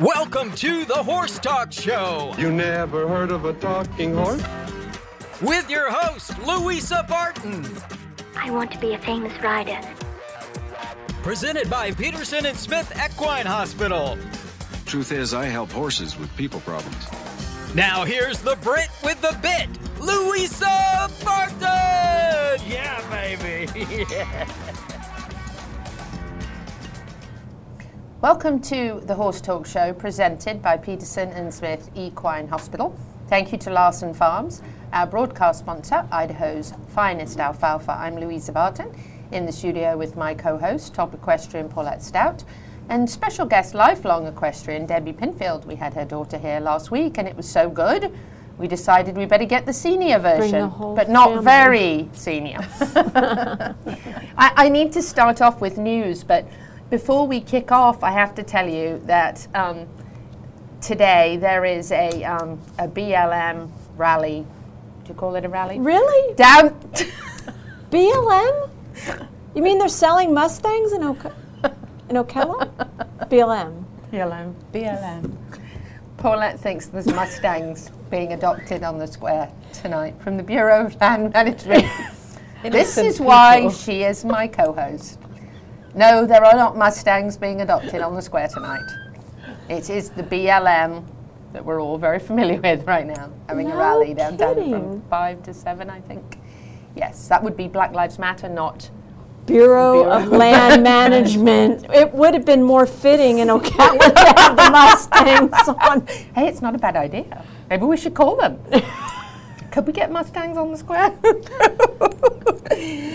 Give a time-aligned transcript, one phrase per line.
[0.00, 4.42] Welcome to the Horse Talk Show You never heard of a talking horse?
[5.40, 7.66] with your host, Louisa Barton.
[8.36, 9.80] I want to be a famous rider.
[11.22, 14.16] Presented by Peterson and Smith Equine Hospital.
[14.86, 17.06] Truth is, I help horses with people problems.
[17.74, 19.68] Now here's the Brit with the bit,
[20.00, 21.58] Louisa Barton.
[22.68, 24.04] Yeah, baby.
[28.20, 32.98] Welcome to the Horse Talk Show presented by Peterson and Smith Equine Hospital.
[33.28, 34.60] Thank you to Larson Farms,
[34.92, 37.92] our broadcast sponsor, Idaho's finest alfalfa.
[37.92, 38.92] I'm Louisa Barton
[39.30, 42.42] in the studio with my co host, top equestrian Paulette Stout,
[42.88, 45.64] and special guest, lifelong equestrian Debbie Pinfield.
[45.64, 48.12] We had her daughter here last week and it was so good.
[48.58, 51.44] We decided we better get the senior version, whole but not family.
[51.44, 52.58] very senior.
[54.36, 56.44] I, I need to start off with news, but
[56.90, 59.86] before we kick off, I have to tell you that um,
[60.80, 64.46] today there is a, um, a BLM rally.
[65.04, 65.78] Do you call it a rally?
[65.78, 66.34] Really?
[66.34, 66.70] Down.
[67.90, 68.70] BLM?
[69.54, 71.34] You mean they're selling Mustangs in, Oka-
[72.08, 72.70] in Ocala?
[73.28, 73.84] BLM.
[74.12, 74.54] BLM.
[74.72, 75.36] BLM.
[76.16, 81.32] Paulette thinks there's Mustangs being adopted on the square tonight from the Bureau of Land
[81.32, 81.86] Management.
[82.62, 85.20] this is why she is my co host.
[85.94, 88.88] No, there are not Mustangs being adopted on the square tonight.
[89.68, 91.04] It is the BLM
[91.52, 95.54] that we're all very familiar with right now, having a rally downtown from 5 to
[95.54, 96.38] 7, I think.
[96.94, 98.90] Yes, that would be Black Lives Matter, not.
[99.46, 100.10] Bureau, Bureau.
[100.18, 101.86] of Land Management.
[101.90, 106.06] It would have been more fitting in Ocala to have the Mustangs on.
[106.34, 107.44] Hey, it's not a bad idea.
[107.70, 108.58] Maybe we should call them.
[109.70, 111.14] Could we get Mustangs on the square?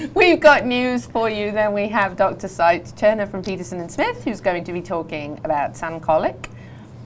[0.13, 1.51] We've got news for you.
[1.51, 2.47] Then we have Dr.
[2.47, 6.49] Seitz Turner from Peterson and Smith, who's going to be talking about sand colic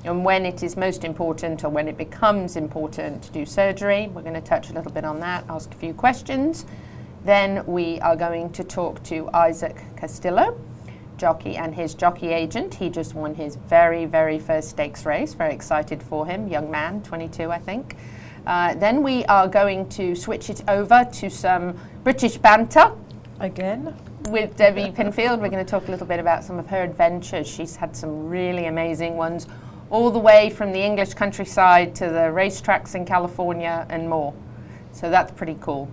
[0.04, 4.08] and when it is most important or when it becomes important to do surgery.
[4.14, 6.66] We're going to touch a little bit on that, ask a few questions.
[7.24, 10.60] Then we are going to talk to Isaac Castillo,
[11.18, 12.76] jockey and his jockey agent.
[12.76, 15.34] He just won his very, very first stakes race.
[15.34, 16.48] Very excited for him.
[16.48, 17.98] Young man, 22, I think.
[18.48, 22.94] Uh, then we are going to switch it over to some British banter
[23.42, 23.94] Again?
[24.30, 25.42] with Debbie Pinfield.
[25.42, 27.46] We're going to talk a little bit about some of her adventures.
[27.46, 29.48] She's had some really amazing ones,
[29.90, 34.34] all the way from the English countryside to the racetracks in California and more.
[34.94, 35.92] So that's pretty cool.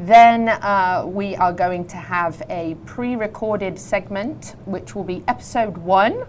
[0.00, 5.78] Then uh, we are going to have a pre recorded segment, which will be episode
[5.78, 6.24] one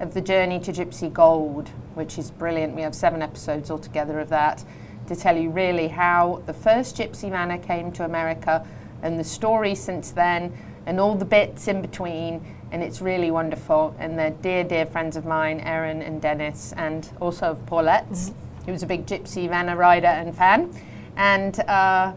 [0.00, 2.74] of the Journey to Gypsy Gold, which is brilliant.
[2.74, 4.64] We have seven episodes altogether of that
[5.06, 8.66] to tell you really how the first Gypsy Vanner came to America
[9.02, 10.52] and the story since then
[10.86, 12.44] and all the bits in between.
[12.72, 13.94] And it's really wonderful.
[13.98, 18.32] And they're dear, dear friends of mine, Erin and Dennis, and also of Paulette's,
[18.66, 20.74] who's a big Gypsy Vanner rider and fan.
[21.16, 22.12] And uh,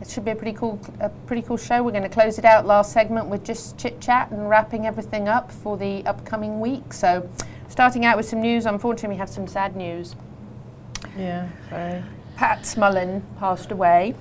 [0.00, 1.82] it should be a pretty cool, a pretty cool show.
[1.82, 5.28] We're going to close it out last segment with just chit chat and wrapping everything
[5.28, 6.92] up for the upcoming week.
[6.92, 7.28] So,
[7.68, 8.66] starting out with some news.
[8.66, 10.16] Unfortunately, we have some sad news.
[11.16, 12.02] Yeah, very.
[12.40, 14.14] Pat Smullen passed away,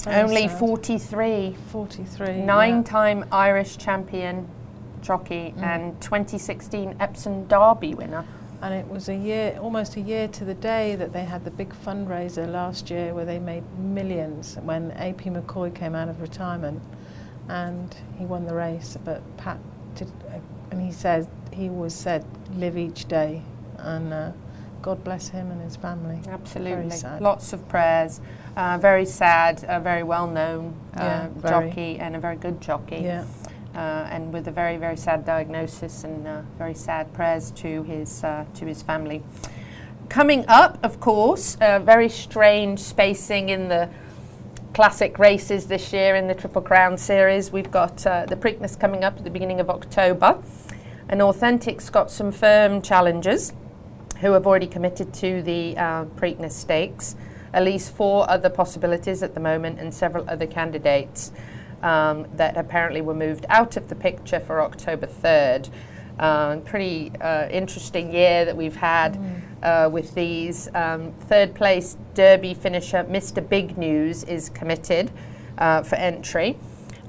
[0.00, 0.58] Very only sad.
[0.58, 2.42] 43, 43.
[2.42, 4.46] nine-time Irish champion
[5.00, 5.62] jockey Mm.
[5.62, 8.26] and 2016 Epsom Derby winner.
[8.60, 11.50] And it was a year, almost a year to the day that they had the
[11.50, 16.82] big fundraiser last year where they made millions when AP McCoy came out of retirement
[17.48, 18.98] and he won the race.
[19.02, 19.56] But Pat
[19.94, 20.36] did, uh,
[20.70, 22.26] and he said, he was said,
[22.58, 23.40] live each day.
[23.78, 24.32] And uh,
[24.84, 26.20] God bless him and his family.
[26.28, 28.20] Absolutely, lots of prayers.
[28.54, 31.68] Uh, very sad, a very well-known uh, Yeah, very.
[31.70, 32.98] jockey and a very good jockey.
[32.98, 33.24] Yeah.
[33.74, 33.78] uh,
[34.12, 38.44] and with a very very sad diagnosis and uh, very sad prayers to his uh,
[38.56, 39.22] to his family.
[40.10, 43.88] Coming up, of course, uh, very strange spacing in the
[44.74, 47.50] classic races this year in the Triple Crown series.
[47.50, 50.42] We've got uh, the Preakness coming up at the beginning of October,
[51.08, 53.54] and Authentic's got some firm challengers
[54.24, 57.14] who have already committed to the uh, Preakness Stakes.
[57.52, 61.30] At least four other possibilities at the moment, and several other candidates
[61.82, 65.68] um, that apparently were moved out of the picture for October 3rd.
[66.18, 69.20] Um, pretty uh, interesting year that we've had
[69.62, 70.74] uh, with these.
[70.74, 73.46] Um, third place Derby finisher Mr.
[73.46, 75.10] Big News is committed
[75.58, 76.56] uh, for entry.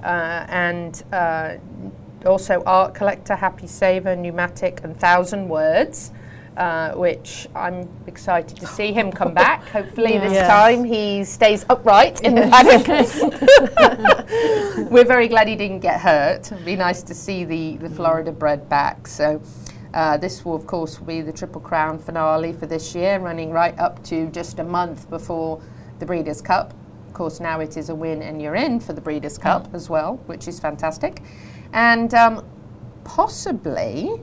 [0.04, 1.56] Uh, and uh,
[2.26, 6.12] also Art Collector, Happy Saver, Pneumatic, and Thousand Words.
[6.58, 9.68] Uh, which I'm excited to see him come back.
[9.74, 10.48] Hopefully, this Yes.
[10.48, 12.88] time he stays upright in the paddock.
[14.92, 16.50] We're very glad he didn't get hurt.
[16.54, 19.06] It'd be nice to see the, the Florida bred back.
[19.08, 19.42] So,
[19.94, 23.78] Uh, this will, of course, be the Triple Crown finale for this year, running right
[23.80, 25.62] up to just a month before
[26.00, 26.74] the Breeders' Cup.
[27.08, 29.90] Of course, now it is a win and you're in for the Breeders' Cup as
[29.90, 31.22] well, which is fantastic.
[31.72, 32.44] And um,
[33.06, 34.22] possibly,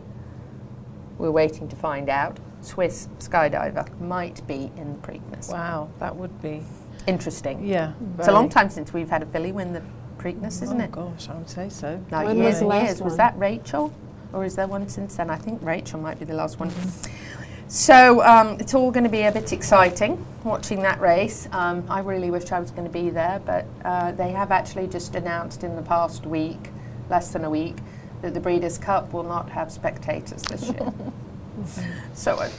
[1.22, 5.50] we're waiting to find out, Swiss Skydiver might be in the Preakness.
[5.52, 6.62] Wow, that would be.
[7.06, 7.64] Interesting.
[7.64, 7.92] Yeah.
[8.18, 9.82] It's a long time since we've had a filly win the
[10.18, 10.90] Preakness, isn't oh, it?
[10.92, 12.04] gosh, I would say so.
[12.10, 13.02] Like When years was and last years.
[13.02, 13.94] Was that Rachel?
[14.32, 15.30] Or is there one since then?
[15.30, 16.72] I think Rachel might be the last one.
[17.68, 21.48] So um, it's all going to be a bit exciting watching that race.
[21.52, 24.88] Um, I really wish I was going to be there, but uh, they have actually
[24.88, 26.70] just announced in the past week,
[27.08, 27.76] less than a week,
[28.22, 30.92] that the Breeders' Cup will not have spectators this year.
[32.14, 32.50] so I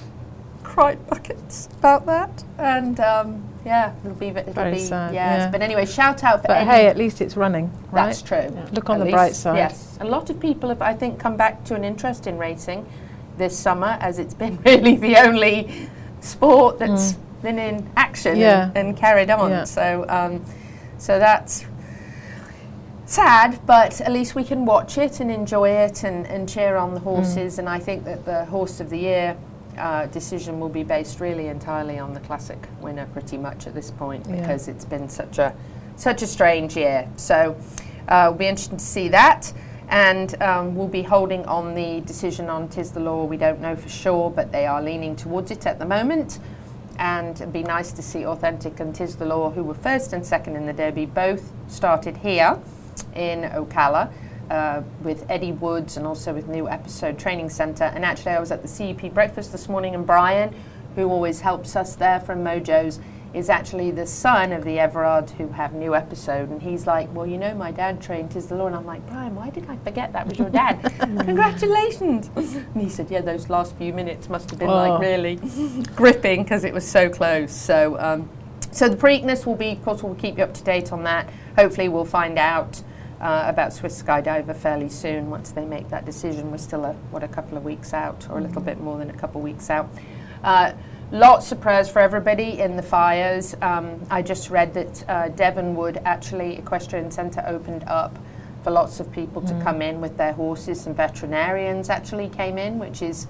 [0.63, 5.39] cried buckets about that, and um, yeah, it'll be it'll Very be sad, yes.
[5.39, 5.49] yeah.
[5.51, 8.05] But anyway, shout out for But hey, at least it's running, right?
[8.07, 8.49] that's true.
[8.71, 9.57] Look on At the bright side.
[9.57, 12.85] Yes, a lot of people have, I think, come back to an interest in racing
[13.37, 15.89] this summer, as it's been really the only
[16.21, 18.39] sport that's been in action Mm.
[18.39, 18.65] Yeah.
[18.67, 19.49] and, and carried on.
[19.51, 19.63] Yeah.
[19.65, 20.45] So, um,
[20.97, 21.65] so that's
[23.13, 26.93] sad, but at least we can watch it and enjoy it and, and cheer on
[26.95, 27.03] the Mm.
[27.03, 27.59] horses.
[27.59, 29.35] And I think that the horse of the year.
[29.75, 33.89] Uh, decision will be based really entirely on the classic winner, pretty much at this
[33.89, 34.35] point, Yeah.
[34.35, 35.51] because it's been such a
[35.95, 37.07] such a strange year.
[37.15, 37.55] So
[38.07, 39.51] uh, it'll be interesting to see that.
[39.89, 43.23] And um, we'll be holding on the decision on Tiz the Law.
[43.25, 46.37] We don't know for sure, but they are leaning towards it at the moment.
[46.99, 50.23] And it'd be nice to see Authentic and Tiz the Law, who were first and
[50.23, 52.59] second in the Derby, both started here
[53.15, 54.11] in Ocala.
[54.49, 57.85] Uh, with Eddie Woods and also with New Episode Training Centre.
[57.85, 60.53] And actually, I was at the CEP breakfast this morning, and Brian,
[60.95, 62.99] who always helps us there from Mojo's,
[63.33, 66.49] is actually the son of the Everard who have New Episode.
[66.49, 68.67] And he's like, Well, you know, my dad trained Tiz the Law.
[68.67, 70.81] And I'm like, Brian, why did I forget that was your dad?
[70.99, 72.29] Congratulations.
[72.35, 74.75] And he said, Yeah, those last few minutes must have been Oh.
[74.75, 75.39] like really
[75.95, 77.51] gripping because it was so close.
[77.51, 78.29] So, um,
[78.71, 81.29] so the Preakness will be, of course, we'll keep you up to date on that.
[81.55, 82.81] Hopefully, we'll find out
[83.21, 86.51] uh, about Swiss Skydiver fairly soon once they make that decision.
[86.51, 89.09] We're still a, what a couple of weeks out, or a little bit more than
[89.09, 89.89] a couple of weeks out.
[90.43, 90.73] Uh,
[91.11, 93.55] lots of prayers for everybody in the fires.
[93.61, 98.17] Um, I just read that uh, Devonwood actually Equestrian Centre opened up
[98.63, 100.81] for lots of people to come in with their horses.
[100.81, 103.27] Some veterinarians actually came in, which is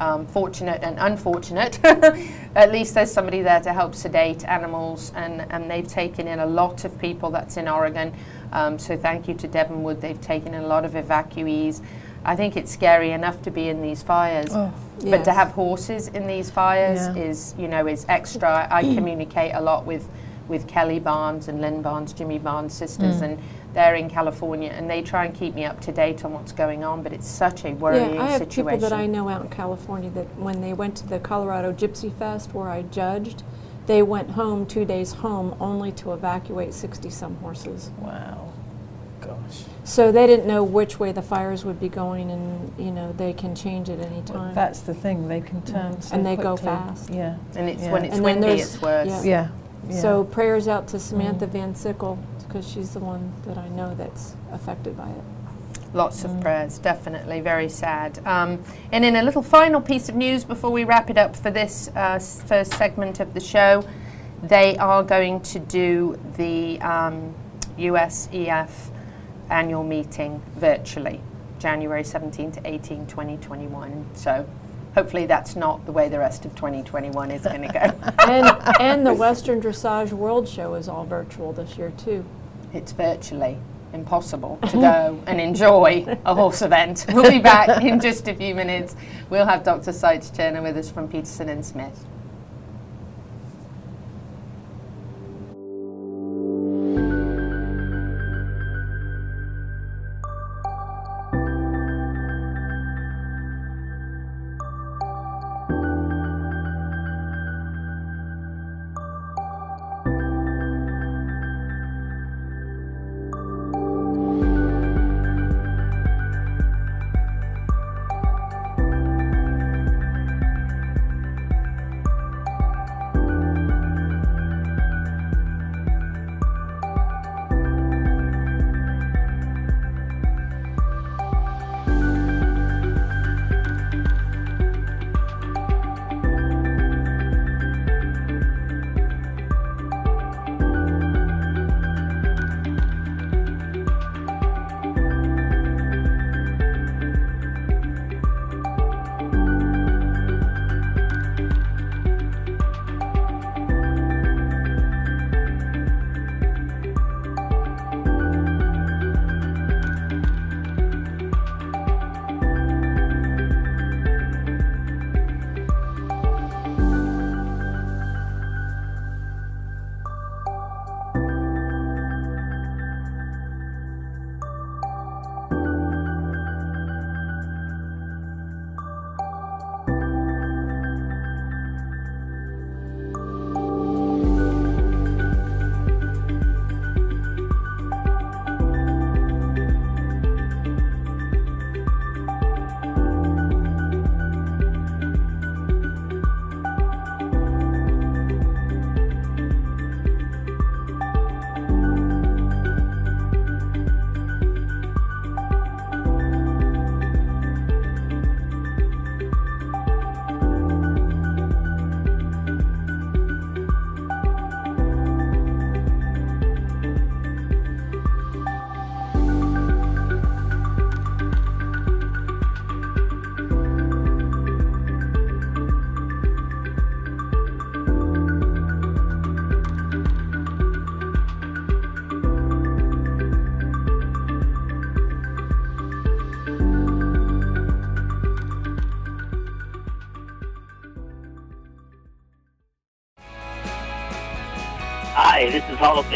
[0.00, 1.78] um, fortunate and unfortunate.
[2.56, 6.46] At least there's somebody there to help sedate animals, and, and they've taken in a
[6.46, 8.12] lot of people that's in Oregon.
[8.52, 10.00] Um, so thank you to Devonwood.
[10.00, 11.80] They've taken in a lot of evacuees.
[12.24, 14.72] I think it's scary enough to be in these fires, Oh,
[15.04, 17.22] but to have horses in these fires Yeah.
[17.22, 18.66] is, you know, is extra.
[18.70, 20.08] I communicate a lot with
[20.48, 23.38] with Kelly Barnes and Lynn Barnes, Jimmy Barnes sisters, and
[23.72, 26.82] they're in California, and they try and keep me up to date on what's going
[26.84, 27.02] on.
[27.02, 28.78] But it's such a worrying Yeah, I have situation.
[28.80, 32.12] people that I know out in California that when they went to the Colorado Gypsy
[32.12, 33.42] Fest where I judged,
[33.86, 37.90] they went home two days home only to evacuate 60 some horses.
[37.98, 38.52] Wow.
[39.20, 39.64] Gosh.
[39.84, 43.32] So they didn't know which way the fires would be going, and you know they
[43.32, 44.54] can change at any Well, time.
[44.54, 45.28] that's the thing.
[45.28, 45.74] They can mm-hmm.
[45.74, 47.10] turn so And they go fast.
[47.10, 47.36] Yeah.
[47.54, 47.92] and it's Yeah.
[47.92, 49.08] when it's And then windy, there's- it's worse.
[49.08, 49.22] yeah.
[49.22, 49.48] Yeah.
[49.90, 50.00] yeah.
[50.00, 51.50] So prayers out to Samantha mm.
[51.50, 52.18] Van Sickle
[52.50, 55.22] because she's the one that I know that's affected by it.
[55.94, 58.24] Lots of prayers, definitely very sad.
[58.26, 61.50] Um, and in a little final piece of news before we wrap it up for
[61.50, 63.84] this uh, first segment of the show,
[64.42, 67.34] they are going to do the um,
[67.78, 68.90] USEF
[69.48, 71.20] annual meeting virtually,
[71.60, 74.06] January 17 to 18, 2021.
[74.14, 74.48] So
[74.94, 78.10] hopefully that's not the way the rest of 2021 is going to go.
[78.28, 82.24] and and the Western Dressage World Show is all virtual this year too.
[82.72, 83.58] It's virtually
[83.92, 87.06] impossible to go and enjoy a horse event.
[87.08, 88.94] We'll be back in just a few minutes.
[89.30, 89.92] We'll have Dr.
[89.92, 92.04] Seitz Turner with us from Peterson and Smith.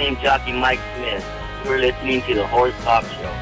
[0.05, 1.27] Fame jockey Mike Smith.
[1.65, 3.35] You're listening to the Horse Talk Show.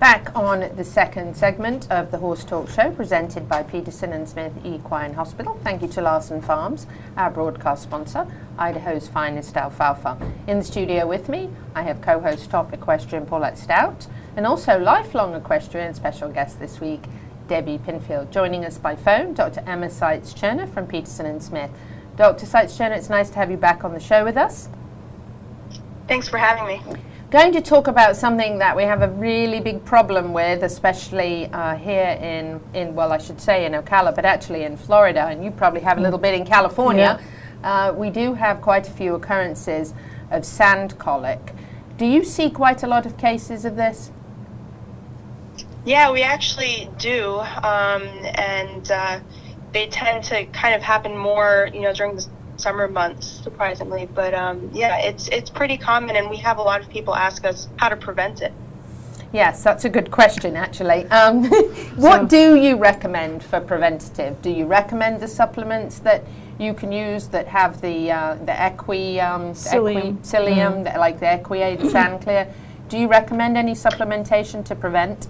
[0.00, 4.52] Back on the second segment of the Horse Talk Show, presented by Peterson and Smith
[4.64, 5.60] Equine Hospital.
[5.62, 8.26] Thank you to Larson Farms, our broadcast sponsor,
[8.58, 10.18] Idaho's finest alfalfa.
[10.48, 15.36] In the studio with me, I have co-host top equestrian Paulette Stout, and also lifelong
[15.36, 17.04] equestrian special guest this week,
[17.46, 18.32] Debbie Pinfield.
[18.32, 19.62] Joining us by phone, Dr.
[19.68, 21.70] Emma Seitz Cherner from Peterson and Smith.
[22.20, 22.44] Dr.
[22.44, 24.68] Seitz Cherner, it's nice to have you back on the show with us.
[26.06, 27.00] Thanks for having me
[27.30, 31.76] going to talk about something that we have a really big problem with, especially uh,
[31.76, 35.52] here in, in, well, I should say in Ocala, but actually in Florida, and you
[35.52, 37.20] probably have a little bit in California.
[37.62, 37.88] Yeah.
[37.88, 39.94] Uh, we do have quite a few occurrences
[40.30, 41.54] of sand colic.
[41.96, 44.10] Do you see quite a lot of cases of this?
[45.86, 48.02] Yeah, we actually do, um,
[48.34, 49.20] and uh,
[49.72, 54.08] they tend to kind of happen more, you know, during the summer months, surprisingly.
[54.14, 57.44] But um, yeah, it's it's pretty common, and we have a lot of people ask
[57.44, 58.52] us how to prevent it.
[59.32, 61.06] Yes, that's a good question, actually.
[61.06, 61.44] Um,
[61.96, 64.42] what so, do you recommend for preventative?
[64.42, 66.24] Do you recommend the supplements that
[66.58, 70.96] you can use that have the uh, the equi, um, psyllium, equi, psyllium mm.
[70.96, 72.52] like the Equiade, Sandclear?
[72.88, 75.28] Do you recommend any supplementation to prevent?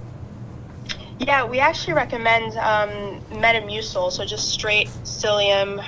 [1.20, 5.84] Yeah, we actually recommend um, Metamucil, so just straight psyllium,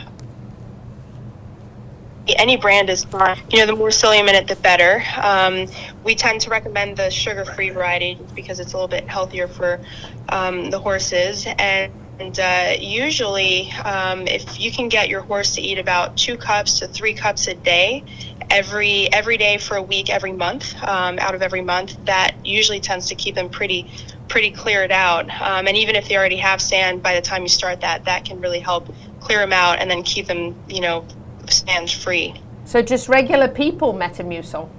[2.37, 3.41] any brand is fine.
[3.51, 5.03] You know, the more psyllium in it, the better.
[5.17, 5.67] Um,
[6.05, 9.81] we tend to recommend the sugar-free variety because it's a little bit healthier for
[10.29, 11.47] um, the horses.
[11.59, 16.37] And, and uh, usually, um, if you can get your horse to eat about two
[16.37, 18.05] cups to three cups a day,
[18.51, 22.81] every every day for a week, every month, um, out of every month, that usually
[22.81, 23.91] tends to keep them pretty
[24.33, 25.29] pretty cleared out.
[25.43, 28.25] Um, and even if they already have sand, by the time you start that, that
[28.25, 28.89] can really help
[29.21, 31.07] clear them out and then keep them, you know,
[31.51, 32.35] sand free.
[32.65, 34.71] So just regular people Metamucil?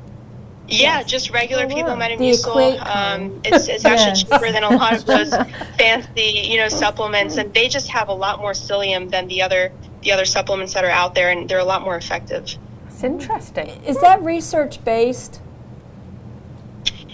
[0.67, 1.05] Yeah, yes.
[1.05, 1.99] just regular oh, people wow.
[1.99, 2.83] Metamucil.
[2.83, 4.23] Um, it's, it's actually yes.
[4.23, 5.29] cheaper than a lot of those
[5.77, 9.71] fancy, you know, supplements, and they just have a lot more psyllium than the other
[10.01, 12.57] the other supplements that are out there, and they're a lot more effective.
[12.87, 13.69] It's interesting.
[13.85, 15.42] Is that research based?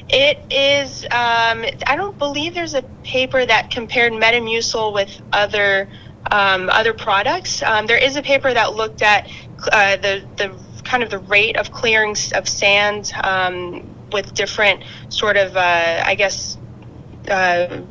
[0.10, 1.04] It is.
[1.06, 5.88] Um, I don't believe there's a paper that compared Metamucil with other
[6.32, 7.62] um, other products.
[7.62, 9.30] Um, there is a paper that looked at
[9.72, 15.38] uh, the the kind of the rate of clearing of sand um, with different sort
[15.38, 16.58] of uh, I guess
[17.30, 17.82] uh,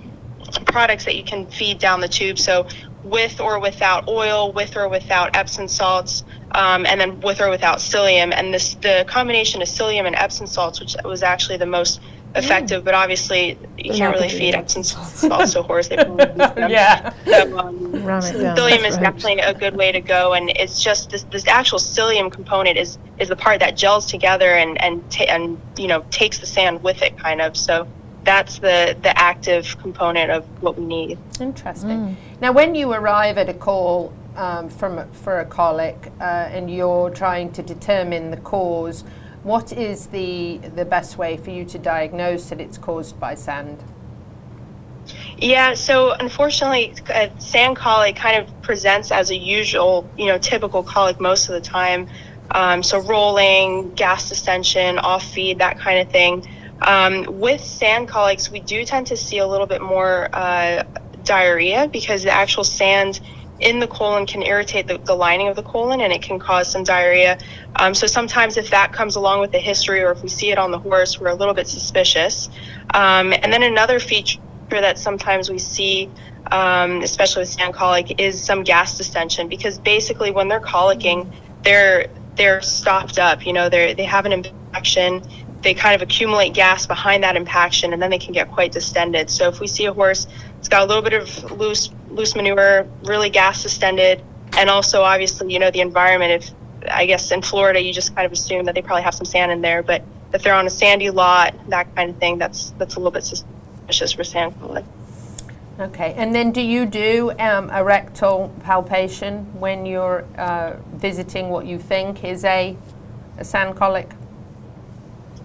[0.67, 2.39] products that you can feed down the tube.
[2.39, 2.67] So
[3.05, 7.79] with or without oil, with or without Epsom salts, um, and then with or without
[7.79, 8.33] psyllium.
[8.33, 12.01] And this the combination of psyllium and Epsom salts, which was actually the most
[12.35, 15.89] effective, but obviously you can't really feed up since it's also horse.
[15.89, 17.13] They yeah.
[17.25, 19.03] So, um, psyllium is right.
[19.03, 22.99] definitely a good way to go, and it's just this, this actual psyllium component is
[23.19, 26.83] is the part that gels together and and ta- and you know takes the sand
[26.83, 27.57] with it, kind of.
[27.57, 27.87] So
[28.25, 31.19] that's the the active component of what we need.
[31.41, 31.91] Interesting.
[31.91, 32.17] Mm.
[32.41, 37.11] Now, when you arrive at a call um, from for a colic uh, and you're
[37.11, 39.05] trying to determine the cause
[39.43, 43.83] what is the, the best way for you to diagnose that it's caused by sand?
[45.39, 50.83] Yeah, so unfortunately, uh, sand colic kind of presents as a usual, you know, typical
[50.83, 52.09] colic most of the time.
[52.51, 56.47] Um, so rolling, gas distension, off feed, that kind of thing.
[56.83, 60.83] Um, with sand colics, we do tend to see a little bit more uh,
[61.25, 63.21] diarrhea because the actual sand
[63.61, 66.71] in the colon can irritate the, the lining of the colon and it can cause
[66.71, 67.39] some diarrhea.
[67.77, 70.59] Um, so sometimes if that comes along with the history or if we see it
[70.59, 72.49] on the horse, we're a little bit suspicious.
[72.95, 76.11] Um, and then another feature that sometimes we see,
[76.53, 82.09] um, especially with sand colic, is some gas distension because basically when they're colicking, they're
[82.37, 83.45] they're stopped up.
[83.45, 85.23] You know, they they have an impaction.
[85.63, 89.29] They kind of accumulate gas behind that impaction, and then they can get quite distended.
[89.29, 90.27] So if we see a horse
[90.59, 94.23] it's got a little bit of loose loose manure, really gas distended,
[94.57, 96.45] and also obviously you know the environment.
[96.45, 99.25] If I guess in Florida you just kind of assume that they probably have some
[99.25, 102.71] sand in there, but if they're on a sandy lot, that kind of thing, that's
[102.79, 104.85] that's a little bit suspicious for sand colic.
[105.79, 111.67] Okay, and then do you do um, a rectal palpation when you're uh, visiting what
[111.67, 112.77] you think is a,
[113.37, 114.11] a sand colic?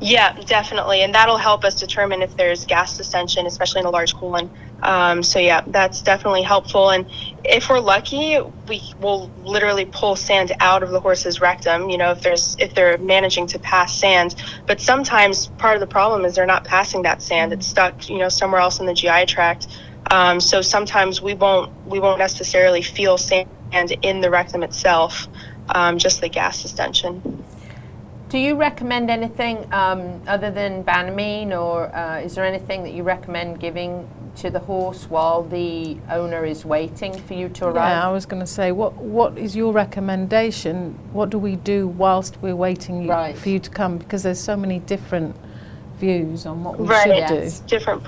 [0.04, 4.14] Yeah, definitely, and that'll help us determine if there's gas distension, especially in a large
[4.14, 4.50] colon.
[4.82, 6.90] Um, so yeah, that's definitely helpful.
[6.90, 7.06] And
[7.46, 11.90] if we're lucky, we will literally pull sand out of the horse's rectum.
[11.90, 14.36] You know, if there's if they're managing to pass sand.
[14.68, 17.54] But sometimes part of the problem is they're not passing that sand.
[17.54, 19.68] It's stuck, you know, somewhere else in the GI tract.
[20.12, 23.48] Um, so sometimes we won't we won't necessarily feel sand
[24.02, 25.30] in the rectum itself,
[25.70, 27.46] um, just the gas distension.
[28.34, 33.04] Do you recommend anything um, other than Banamine, or uh, is there anything that you
[33.04, 37.75] recommend giving to the horse while the owner is waiting for you to arrive?
[37.75, 40.98] Yeah, I was going to say, what what is your recommendation?
[41.12, 43.38] What do we do whilst we're waiting you, Right.
[43.38, 44.00] for you to come?
[44.00, 45.36] Because there's so many different
[46.04, 47.28] views on what we Right.
[47.28, 48.04] should It's different.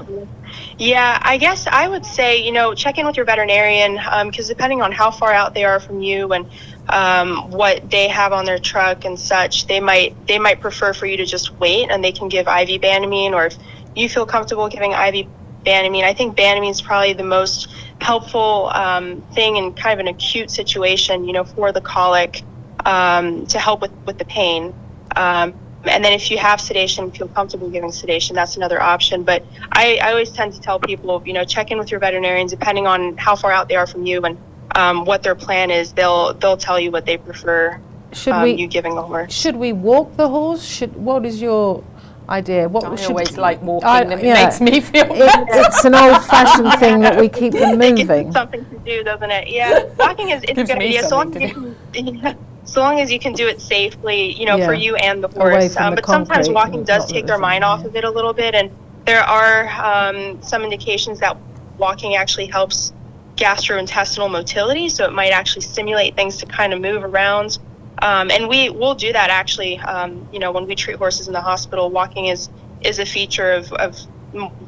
[0.78, 4.82] Yeah, I guess I would say, you know, check in with your veterinarian because depending
[4.82, 6.46] on how far out they are from you and
[6.90, 11.06] um, what they have on their truck and such, they might they might prefer for
[11.06, 13.58] you to just wait and they can give IV Banamine, or if
[13.96, 15.28] you feel comfortable giving IV
[15.66, 17.70] Banamine, I think Banamine is probably the most
[18.02, 22.44] helpful um, thing in kind of an acute situation, you know, for the colic
[22.86, 24.74] um, to help with with the pain.
[25.16, 25.54] Um,
[25.88, 29.24] and then if you have sedation, feel comfortable giving sedation, that's another option.
[29.24, 32.48] But I, I always tend to tell people, you know, check in with your veterinarian,
[32.48, 34.38] depending on how far out they are from you and
[34.76, 35.94] um, what their plan is.
[35.94, 37.80] They'll they'll tell you what they prefer.
[38.14, 39.34] Should um, we- you giving the horse?
[39.34, 40.64] Should we walk the horse?
[40.64, 41.84] Should what is your
[42.28, 42.68] idea?
[42.68, 44.20] What I should always like walking I- them.
[44.20, 44.44] It yeah.
[44.46, 45.46] makes me feel It- better.
[45.50, 48.32] it's an old-fashioned thing that we keep them moving.
[48.32, 49.48] something to do, doesn't it?
[49.50, 50.80] Yeah, walking is it's Gives good.
[50.80, 52.34] me Yeah, so long as you can, yeah,
[52.66, 55.78] so long as you can do it safely, you know, for you and the horse.
[55.78, 57.88] Um, the but sometimes walking does take their mind off yeah.
[57.88, 58.72] of it a little bit, and
[59.06, 61.38] there are um, some indications that
[61.78, 62.92] walking actually helps
[63.36, 67.60] gastrointestinal motility, so it might actually stimulate things to kind of move around.
[68.02, 69.80] Um, and we will do that actually.
[69.80, 72.50] Um, you know, when we treat horses in the hospital, walking is
[72.82, 73.98] is a feature of, of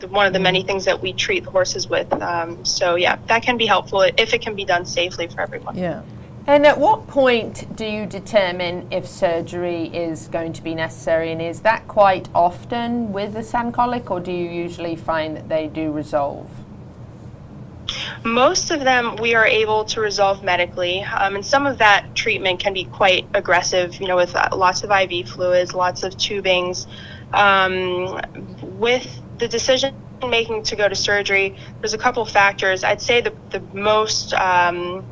[0.09, 2.11] one of the many things that we treat the horses with.
[2.13, 5.77] Um, so yeah, that can be helpful if it can be done safely for everyone.
[5.77, 6.01] Yeah.
[6.47, 11.33] And at what point do you determine if surgery is going to be necessary?
[11.33, 15.49] And is that quite often with the sand colic, or do you usually find that
[15.49, 16.49] they do resolve?
[18.23, 22.61] Most of them we are able to resolve medically, um, and some of that treatment
[22.61, 26.87] can be quite aggressive, you know, with uh, lots of IV fluids, lots of tubings.
[27.33, 28.21] Um,
[28.79, 29.93] with the decision
[30.25, 32.85] making to go to surgery, there's a couple factors.
[32.85, 35.05] I'd say the, the most um,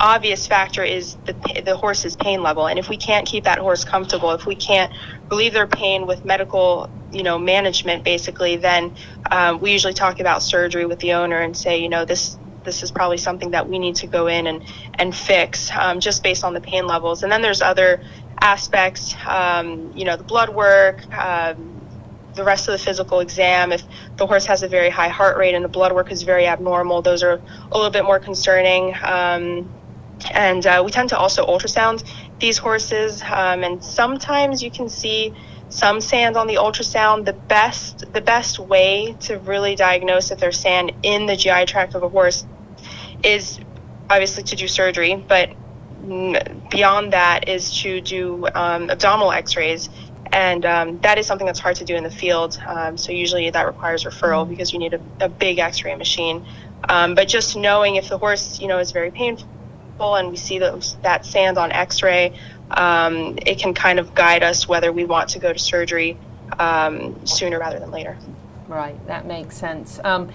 [0.00, 2.66] obvious factor is the, the horse's pain level.
[2.66, 4.92] And if we can't keep that horse comfortable, if we can't
[5.30, 8.94] relieve their pain with medical, you know, management, basically, then
[9.30, 12.82] um, we usually talk about surgery with the owner and say, you know, this this
[12.82, 16.44] is probably something that we need to go in and and fix um, just based
[16.44, 17.22] on the pain levels.
[17.22, 18.02] And then there's other
[18.40, 21.06] aspects, um, you know, the blood work.
[21.16, 21.76] Um,
[22.32, 23.82] the rest of the physical exam, if
[24.16, 27.02] the horse has a very high heart rate and the blood work is very abnormal,
[27.02, 27.32] those are
[27.72, 28.94] a little bit more concerning.
[29.02, 29.68] Um,
[30.30, 32.04] and uh, we tend to also ultrasound
[32.38, 35.34] these horses, um, and sometimes you can see
[35.68, 37.24] some sand on the ultrasound.
[37.24, 41.94] The best, the best way to really diagnose if there's sand in the GI tract
[41.94, 42.44] of a horse
[43.22, 43.60] is
[44.08, 45.50] obviously to do surgery, but
[46.70, 49.90] beyond that is to do um, abdominal X-rays,
[50.32, 52.60] and um, that is something that's hard to do in the field.
[52.66, 56.44] Um, so usually that requires referral because you need a, a big X-ray machine.
[56.88, 59.46] Um, but just knowing if the horse, you know, is very painful
[60.00, 62.32] and we see those, that sand on X-ray,
[62.70, 66.16] um, it can kind of guide us whether we want to go to surgery
[66.58, 68.16] um, sooner rather than later.
[68.68, 70.00] Right, that makes sense.
[70.04, 70.30] Um,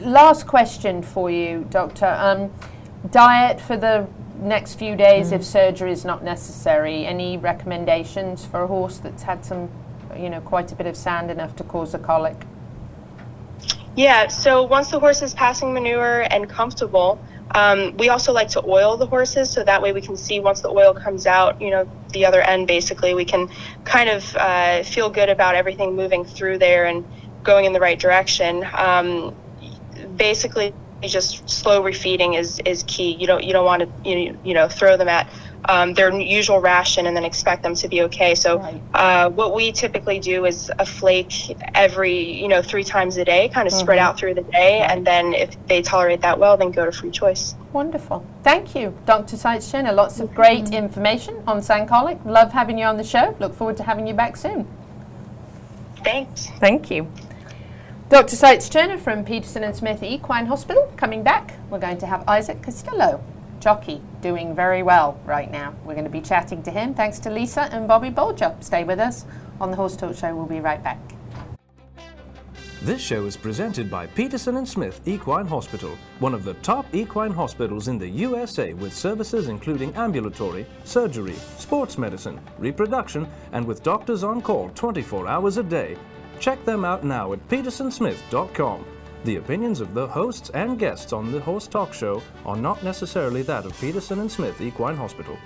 [0.00, 2.06] last question for you, Doctor.
[2.06, 2.52] Um,
[3.10, 4.06] diet for the
[4.38, 7.06] next few days if surgery is not necessary.
[7.06, 9.70] Any recommendations for a horse that's had some,
[10.16, 12.36] you know, quite a bit of sand enough to cause a colic?
[13.96, 17.18] Yeah, so once the horse is passing manure and comfortable,
[17.54, 20.60] um, we also like to oil the horses so that way we can see once
[20.60, 23.48] the oil comes out, you know, the other end basically, we can
[23.84, 27.04] kind of uh, feel good about everything moving through there and
[27.44, 28.66] going in the right direction.
[28.74, 29.34] Um,
[30.16, 33.14] basically, just slow refeeding is, is key.
[33.14, 35.28] You don't you don't want to you, you know throw them at
[35.68, 38.34] um, their usual ration and then expect them to be okay.
[38.34, 38.80] So Right.
[38.94, 43.48] uh, what we typically do is a flake every you know three times a day,
[43.48, 46.70] kind of spread out through the day, and then if they tolerate that well, then
[46.70, 47.54] go to free choice.
[47.72, 48.24] Wonderful.
[48.42, 49.36] Thank you, Dr.
[49.36, 49.94] Seitzschner.
[49.94, 52.18] Lots of great information on sand colic.
[52.24, 53.36] Love having you on the show.
[53.40, 54.66] Look forward to having you back soon.
[56.04, 56.48] Thanks.
[56.60, 57.08] Thank you.
[58.08, 58.36] Dr.
[58.36, 61.54] Seitz Turner from Peterson and Smith Equine Hospital coming back.
[61.68, 63.20] We're going to have Isaac Castillo,
[63.66, 65.74] jockey, doing very well right now.
[65.84, 68.54] We're going to be chatting to him thanks to Lisa and Bobby Bolger.
[68.62, 69.24] Stay with us
[69.60, 70.36] on the Horse Talk Show.
[70.36, 71.00] We'll be right back.
[72.82, 77.32] This show is presented by Peterson and Smith Equine Hospital, one of the top equine
[77.32, 84.22] hospitals in the USA with services including ambulatory, surgery, sports medicine, reproduction, and with doctors
[84.22, 85.96] on call 24 hours a day.
[86.38, 88.95] Check them out now at petersonsmith.com.
[89.26, 93.42] The opinions of the hosts and guests on the Horse Talk Show are not necessarily
[93.42, 95.36] that of Peterson and Smith Equine Hospital.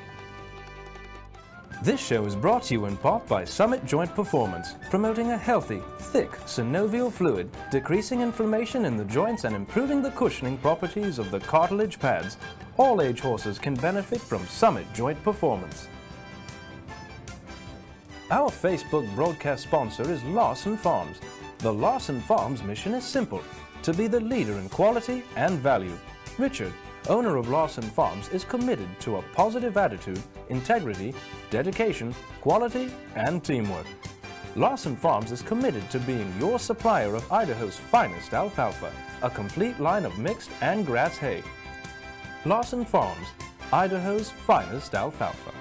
[1.82, 5.80] This show is brought to you in part by Summit Joint Performance, promoting a healthy,
[5.98, 11.40] thick synovial fluid, decreasing inflammation in the joints and improving the cushioning properties of the
[11.40, 12.36] cartilage pads.
[12.76, 15.88] All age horses can benefit from Summit Joint Performance.
[18.30, 21.16] Our Facebook broadcast sponsor is Lawson Farms.
[21.60, 23.42] The Lawson Farms mission is simple
[23.82, 25.96] to be the leader in quality and value.
[26.38, 26.72] Richard,
[27.08, 31.14] owner of Lawson Farms, is committed to a positive attitude, integrity,
[31.50, 33.86] dedication, quality, and teamwork.
[34.56, 40.04] Lawson Farms is committed to being your supplier of Idaho's finest alfalfa, a complete line
[40.04, 41.42] of mixed and grass hay.
[42.44, 43.28] Lawson Farms,
[43.72, 45.52] Idaho's finest alfalfa.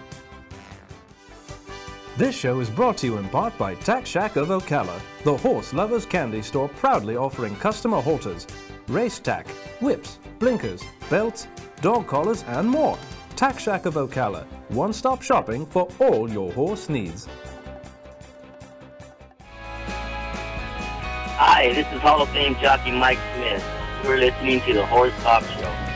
[2.20, 5.72] This show is brought to you in part by Tack Shack of Ocala, the horse
[5.72, 8.46] lovers candy store proudly offering customer halters,
[8.90, 9.48] race tack,
[9.80, 11.48] whips, blinkers, belts,
[11.80, 13.00] dog collars, and more.
[13.38, 17.26] Tack Shack of Ocala, one stop shopping for all your horse needs.
[21.38, 23.64] Hi, this is Hall of Fame jockey Mike Smith.
[24.04, 25.89] You're listening to the Horse Talk Show.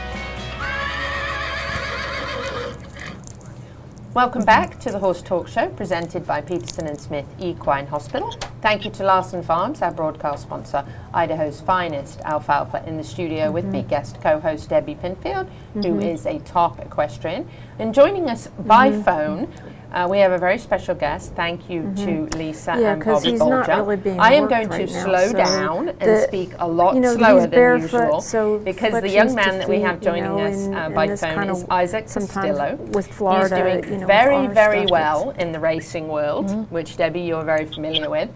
[4.13, 8.31] Welcome back to the Horse Talk Show presented by Peterson and Smith Equine Hospital.
[8.61, 13.53] Thank you to Larson Farms, our broadcast sponsor, Idaho's finest alfalfa in the studio mm-hmm.
[13.55, 16.01] with me, guest co-host Debbie Pinfield, who mm-hmm.
[16.03, 17.49] is a top equestrian.
[17.79, 19.01] And joining us by mm-hmm.
[19.01, 19.51] phone,
[19.93, 21.33] uh, we have a very special guest.
[21.35, 24.87] Thank you to Lisa Yeah, and Bobby he's not really being I am going right
[24.87, 27.49] to now, slow so down and the- speak a lot you know, slower he's than
[27.51, 30.89] barefoot, usual so because the young man that we have you joining know, us uh,
[30.89, 32.75] by phone kind is Isaac Castillo.
[32.91, 36.73] with Florida, He's doing you know, very, very well in the racing world, Mm-hmm.
[36.73, 38.29] which Debbie, you're very familiar with.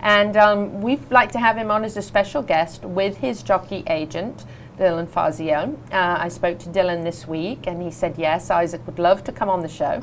[0.00, 3.82] And um, we'd like to have him on as a special guest with his jockey
[3.88, 4.44] agent,
[4.78, 5.76] Dylan Fazio.
[5.90, 9.32] Uh, I spoke to Dylan this week and he said, yes, Isaac would love to
[9.32, 10.00] come on the show.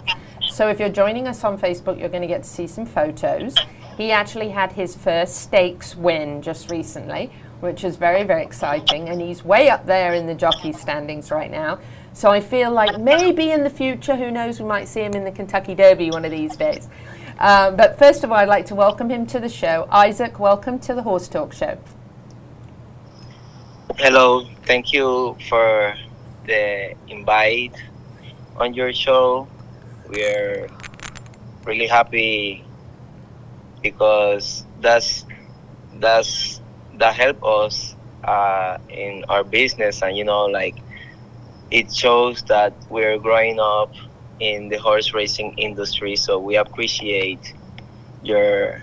[0.55, 3.55] So if you're joining us on Facebook, you're going to get to see some photos.
[3.97, 9.09] He actually had his first stakes win just recently, which is very, very exciting.
[9.09, 11.79] And he's way up there in the jockey standings right now.
[12.13, 15.25] So I feel like maybe in the future, who knows, we might see him in
[15.25, 16.87] the Kentucky Derby one of these days.
[17.37, 19.89] Um, but first of all, I'd like to welcome him to the show.
[19.91, 21.77] Isaac, welcome to the Horse Talk Show.
[23.97, 25.95] Hello, thank you for
[26.45, 27.75] the invite
[28.55, 29.49] on your show.
[30.09, 30.67] We're
[31.65, 32.63] really happy
[33.81, 35.25] because that's
[35.99, 36.61] that's
[36.97, 40.01] that help us uh, in our business.
[40.01, 40.75] And you know like
[41.71, 43.93] it shows that we're growing up
[44.39, 46.15] in the horse racing industry.
[46.15, 47.53] So we appreciate
[48.23, 48.81] your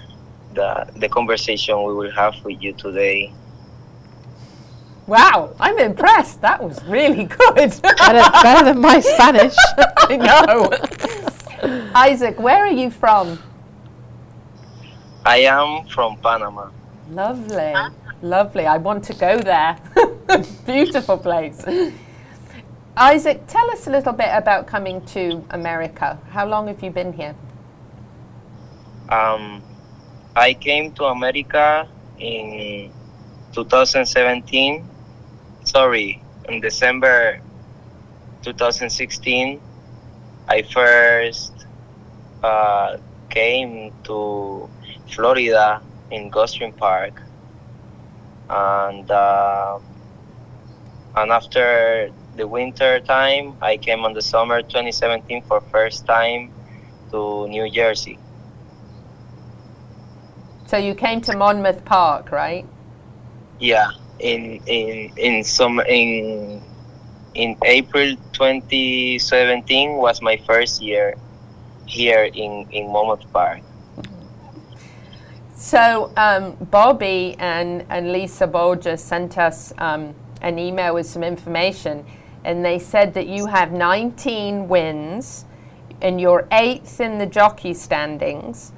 [0.55, 3.33] the the conversation we will have with you today
[5.13, 6.41] Wow, I'm impressed.
[6.41, 7.55] That was really good.
[7.55, 9.55] better, better than my Spanish.
[10.09, 10.71] I know.
[11.95, 13.39] Isaac, where are you from?
[15.27, 16.71] I am from Panama.
[17.11, 17.75] Lovely,
[18.23, 18.65] lovely.
[18.65, 19.77] I want to go there.
[20.65, 21.63] Beautiful place.
[22.97, 26.19] Isaac, tell us a little bit about coming to America.
[26.31, 27.35] How long have you been here?
[29.11, 29.63] Um,
[30.35, 31.87] I came to America
[32.19, 32.91] in
[33.53, 34.89] 2017.
[35.65, 37.41] Sorry, in December
[38.43, 39.61] 2016.
[40.49, 41.67] I first
[42.43, 42.97] uh,
[43.31, 44.69] came to
[45.09, 47.23] Florida in Gulfstream Park,
[48.51, 49.79] and uh,
[51.17, 56.51] and after the winter time, I came on the summer 2017 for first time
[57.13, 58.19] to New Jersey.
[60.67, 62.67] So you came to Monmouth Park, right?
[63.61, 63.91] Yeah,
[64.23, 66.63] in in in some in
[67.35, 71.17] in April 2017 was my first year
[71.87, 73.61] here in in Monmouth Park.
[75.55, 82.05] So um, Bobby and, and Lisa Bolger sent us um, an email with some information,
[82.45, 85.45] and they said that you have 19 wins,
[86.01, 88.73] and you're eighth in the jockey standings,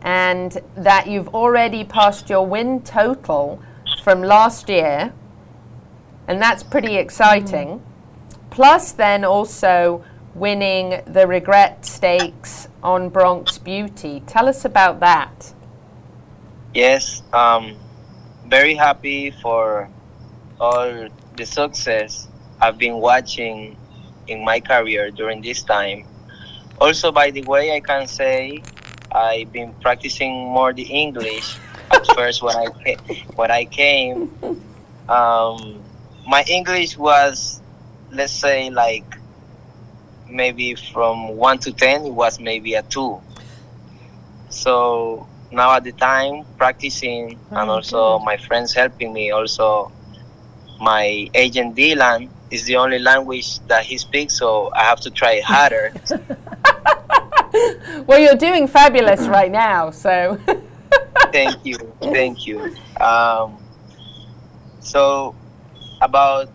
[0.00, 3.62] and that you've already passed your win total
[4.00, 5.12] from last year,
[6.26, 7.82] and that's pretty exciting.
[8.50, 14.22] Plus, then also winning the Regret Stakes on Bronx Beauty.
[14.26, 15.52] Tell us about that.
[16.72, 17.76] Yes, um,
[18.46, 19.88] very happy for
[20.60, 22.28] all the success
[22.60, 23.76] I've been watching
[24.28, 26.06] in my career during this time.
[26.80, 28.62] Also, by the way, I can say
[29.12, 31.56] I've been practicing more the English.
[31.92, 32.66] At first, when I
[33.34, 34.30] when I came,
[35.08, 35.82] um,
[36.26, 37.60] my English was,
[38.12, 39.04] let's say, like
[40.28, 43.20] maybe from one to ten, it was maybe a two.
[44.50, 48.24] So now at the time practicing and Oh, also good.
[48.24, 49.90] my friends helping me also
[50.80, 55.40] my agent Dylan is the only language that he speaks so I have to try
[55.44, 55.92] harder
[58.06, 60.38] Well, you're doing fabulous right now, so.
[61.32, 61.76] thank you.
[62.00, 62.74] Thank you.
[63.00, 63.58] Um,
[64.80, 65.34] so
[66.00, 66.48] about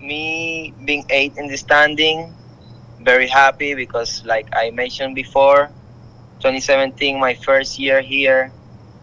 [0.00, 2.34] me being eight in the standing
[3.00, 5.68] very happy because like i mentioned before
[6.40, 8.52] 2017 my first year here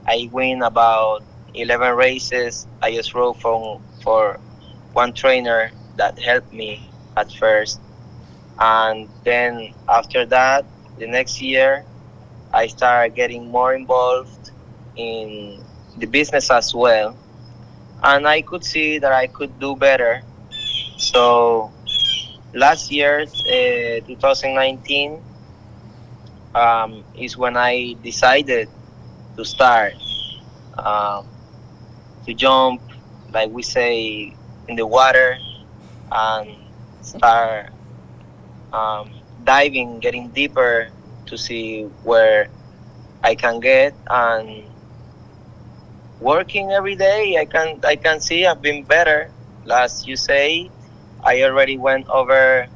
[0.07, 2.67] i win about 11 races.
[2.81, 4.39] I just rode from for
[4.93, 7.79] one trainer that helped me at first.
[8.59, 10.65] And then after that
[10.97, 11.85] the next year
[12.53, 14.48] i started getting more involved
[14.99, 15.63] in
[15.97, 17.15] the business as well.
[18.03, 20.21] And i could see that i could do better.
[20.97, 21.71] So
[22.53, 25.21] last year uh, 2019
[26.55, 28.67] um, is when i decided
[29.37, 29.93] to start
[30.77, 31.27] um,
[32.25, 32.81] to jump
[33.31, 34.33] like we say
[34.67, 35.37] in the water
[36.11, 36.55] and
[37.01, 37.69] start
[38.73, 39.11] um,
[39.43, 40.89] diving getting deeper
[41.27, 42.49] to see where
[43.23, 43.93] i can get.
[44.09, 44.63] And
[46.19, 47.37] working every day.
[47.37, 49.31] I can i can see i've been better.
[49.65, 50.71] Last you say
[51.23, 52.67] i already went over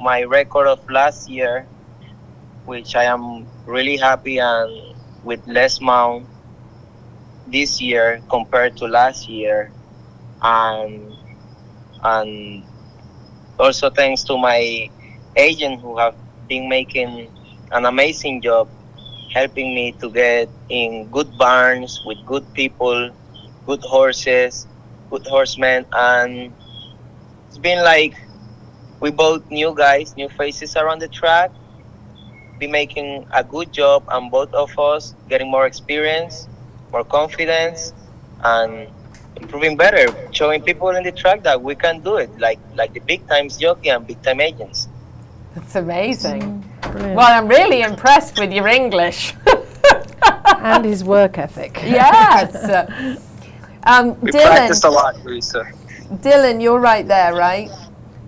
[0.00, 1.66] my record of last year
[2.64, 6.26] which i am really happy and with less mount
[7.46, 9.72] this year compared to last year.
[10.42, 11.12] And
[12.02, 12.64] and
[13.58, 14.90] also thanks to my
[15.36, 16.16] agent who have
[16.48, 17.30] been making
[17.72, 18.68] an amazing job
[19.34, 23.10] helping me to get in good barns with good people,
[23.66, 24.66] good horses,
[25.10, 26.52] good horsemen, and
[27.48, 28.14] it's been like
[29.00, 31.50] we both new guys, new faces around the track,
[32.60, 36.48] be making a good job, and both of us getting more experience,
[36.92, 37.92] more confidence,
[38.44, 38.88] and
[39.36, 43.00] improving better, showing people in the track that we can do it, like like the
[43.00, 44.86] big times jockey and big time agents.
[45.56, 46.53] That's amazing.
[46.94, 49.34] Well, I'm really impressed with your English.
[50.58, 51.80] and his work ethic.
[51.82, 53.20] yes.
[53.86, 55.70] Um, We Dylan, practiced a lot, Lisa.
[56.22, 57.70] Dylan, you're right there, right?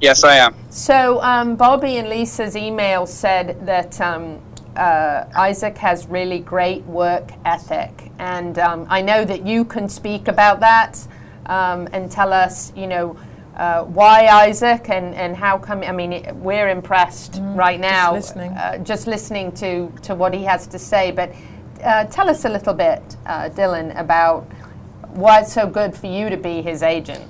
[0.02, 0.54] Yes, I am.
[0.68, 4.38] So um, Bobby and Lisa's email said that um,
[4.76, 10.28] uh, Isaac has really great work ethic, and um, I know that you can speak
[10.28, 10.98] about that
[11.46, 13.16] um, and tell us, you know.
[13.56, 15.82] Uh, why Isaac and, and how come?
[15.82, 18.52] I mean, it, we're impressed right now, listening.
[18.52, 21.10] Uh, just listening to, to what he has to say.
[21.10, 21.34] But
[21.82, 24.42] uh, tell us a little bit, uh, Dylan, about
[25.08, 27.24] why it's so good for you to be his agent.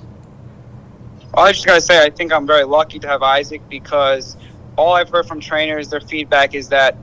[1.33, 4.35] All I just gotta say, I think I'm very lucky to have Isaac because
[4.75, 6.97] all I've heard from trainers, their feedback is that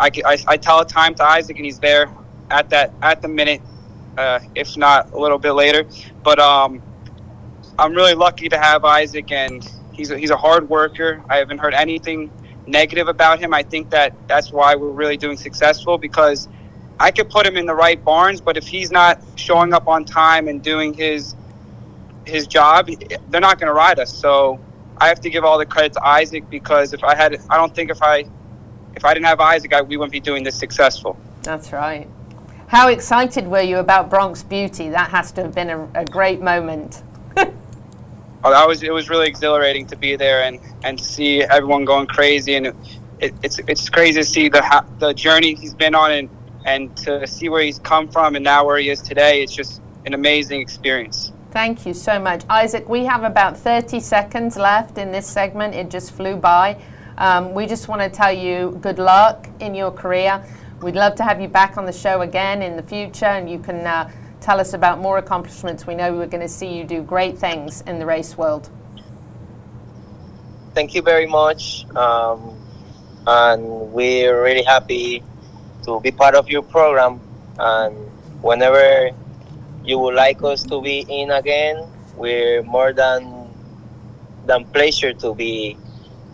[0.00, 0.10] I
[0.46, 2.10] I tell a time to Isaac and he's there
[2.50, 3.60] at that at the minute,
[4.16, 5.84] uh, if not a little bit later.
[6.22, 6.82] But um,
[7.78, 11.22] I'm really lucky to have Isaac, and he's a, he's a hard worker.
[11.28, 12.30] I haven't heard anything
[12.66, 13.54] negative about him.
[13.54, 16.48] I think that that's why we're really doing successful because
[16.98, 20.04] I could put him in the right barns, but if he's not showing up on
[20.04, 21.34] time and doing his
[22.26, 22.90] his job,
[23.30, 24.12] they're not going to ride us.
[24.12, 24.60] So
[24.98, 27.74] I have to give all the credit to Isaac because if I had, I don't
[27.74, 28.24] think if I
[28.96, 31.16] if I didn't have Isaac, I, we wouldn't be doing this successful.
[31.42, 32.08] That's right.
[32.66, 34.90] How excited were you about Bronx Beauty?
[34.90, 37.02] That has to have been a, a great moment.
[38.44, 42.06] Oh, that was it was really exhilarating to be there and and see everyone going
[42.06, 42.68] crazy and
[43.20, 46.30] it, it's it's crazy to see the the journey he's been on and
[46.64, 49.42] and to see where he's come from and now where he is today.
[49.42, 51.32] It's just an amazing experience.
[51.50, 52.44] Thank you so much.
[52.50, 55.74] Isaac, we have about 30 seconds left in this segment.
[55.74, 56.80] It just flew by.
[57.16, 60.44] Um, we just want to tell you good luck in your career.
[60.82, 63.58] We'd love to have you back on the show again in the future, and you
[63.58, 65.86] can uh, tell us about more accomplishments.
[65.86, 68.70] We know we're going to see you do great things in the race world.
[70.74, 72.56] Thank you very much, um,
[73.26, 75.22] and we're really happy
[75.84, 77.20] to be part of your program.
[77.58, 77.96] And
[78.42, 79.10] whenever
[79.84, 83.48] you would like us to be in again, we're more than
[84.46, 85.76] than pleasure to be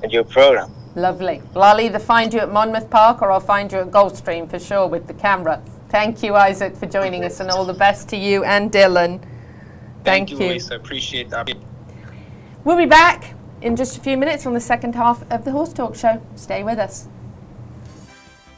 [0.02, 0.70] in your program.
[0.94, 1.42] Lovely.
[1.52, 4.60] Well, I'll either find you at Monmouth Park or I'll find you at Gulfstream for
[4.60, 5.60] sure with the camera.
[5.94, 9.22] Thank you, Isaac, for joining us, and all the best to you and Dylan.
[10.02, 10.74] Thank, you, Lisa.
[10.74, 11.48] Appreciate that.
[12.64, 15.72] We'll be back in just a few minutes on the second half of the Horse
[15.72, 16.20] Talk Show.
[16.34, 17.06] Stay with us.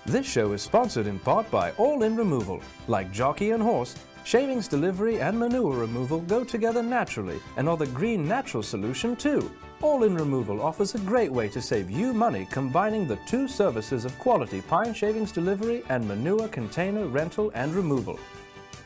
[0.07, 4.67] This show is sponsored in part by All In Removal, like Jockey and Horse, Shavings
[4.67, 9.53] delivery and manure removal go together naturally and are the green natural solution too.
[9.83, 14.07] All in Removal offers a great way to save you money combining the two services
[14.07, 18.19] of quality pine shavings delivery and manure container rental and removal.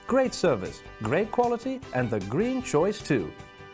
[0.08, 3.30] Great service, great quality, and the green choice too.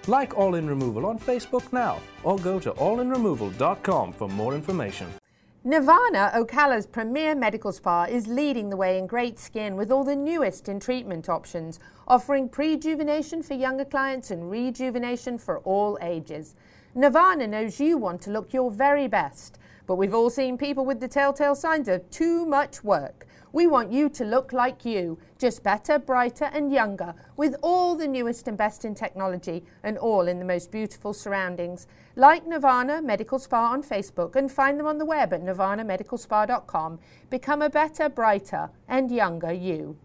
[0.07, 5.09] Like All In Removal on Facebook now or go to allinremoval.com for more information.
[5.65, 10.15] Nirvana, Ocala's premier medical spa, is leading the way in great skin with all the
[10.15, 16.55] newest in treatment options, offering prejuvenation for younger clients and rejuvenation for all ages.
[16.97, 20.99] Nirvana knows you want to look your very best, but we've all seen people with
[20.99, 23.27] the telltale signs of too much work.
[23.53, 28.09] We want you to look like you, just better, brighter, and younger, with all the
[28.09, 31.87] newest and best in technology, and all in the most beautiful surroundings.
[32.17, 36.99] Like Nirvana Medical Spa on Facebook and find them on the web at nirvanamedicalspa.com.
[37.29, 39.99] Become a better, brighter, and younger you.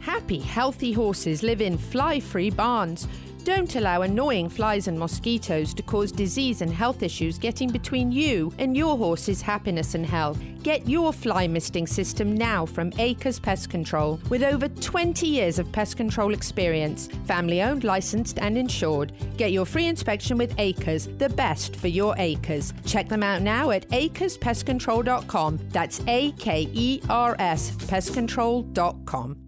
[0.00, 3.06] Happy, healthy horses live in fly free barns.
[3.48, 8.52] Don't allow annoying flies and mosquitoes to cause disease and health issues getting between you
[8.58, 10.38] and your horse's happiness and health.
[10.62, 14.20] Get your fly misting system now from Acres Pest Control.
[14.28, 19.14] With over 20 years of pest control experience, family owned, licensed, and insured.
[19.38, 22.74] Get your free inspection with Acres, the best for your acres.
[22.84, 25.58] Check them out now at acrespestcontrol.com.
[25.70, 29.47] That's A K E R S pestcontrol.com.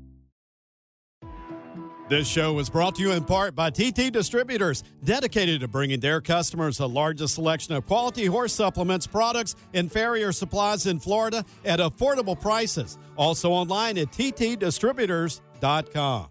[2.10, 6.20] This show was brought to you in part by TT Distributors, dedicated to bringing their
[6.20, 11.78] customers the largest selection of quality horse supplements, products, and farrier supplies in Florida at
[11.78, 12.98] affordable prices.
[13.16, 16.26] Also online at ttdistributors.com.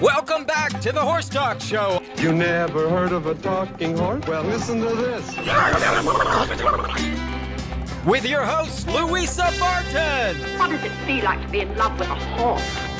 [0.00, 2.00] Welcome back to the Horse Talk Show.
[2.18, 4.24] You never heard of a talking horse?
[4.28, 5.36] Well, listen to this.
[8.06, 10.36] With your host, Louisa Barton.
[10.60, 12.97] What does it feel like to be in love with a horse?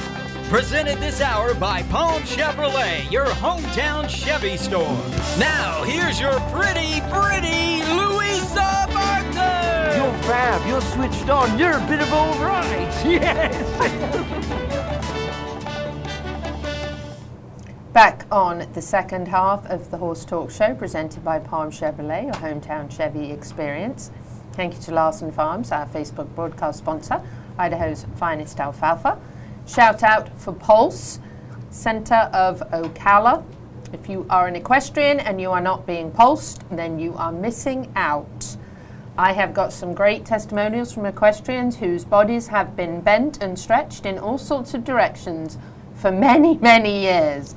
[0.49, 4.97] Presented this hour by Palm Chevrolet, your hometown Chevy store.
[5.39, 9.95] Now, here's your pretty, pretty Louisa Barton.
[9.95, 10.67] You're fab.
[10.67, 11.59] You're switched on.
[11.59, 12.89] You're a bit of all right.
[13.05, 13.53] Yes.
[17.93, 22.33] Back on the second half of the Horse Talk Show, presented by Palm Chevrolet, your
[22.33, 24.11] hometown Chevy experience.
[24.53, 27.21] Thank you to Larson Farms, our Facebook broadcast sponsor,
[27.59, 29.21] Idaho's finest alfalfa.
[29.69, 31.21] Shout out for Pulse,
[31.69, 33.45] Centre of Ocala.
[33.93, 37.93] If you are an equestrian and you are not being pulsed, then you are missing
[37.95, 38.57] out.
[39.19, 44.07] I have got some great testimonials from equestrians whose bodies have been bent and stretched
[44.07, 45.59] in all sorts of directions
[45.97, 47.55] for many, many years.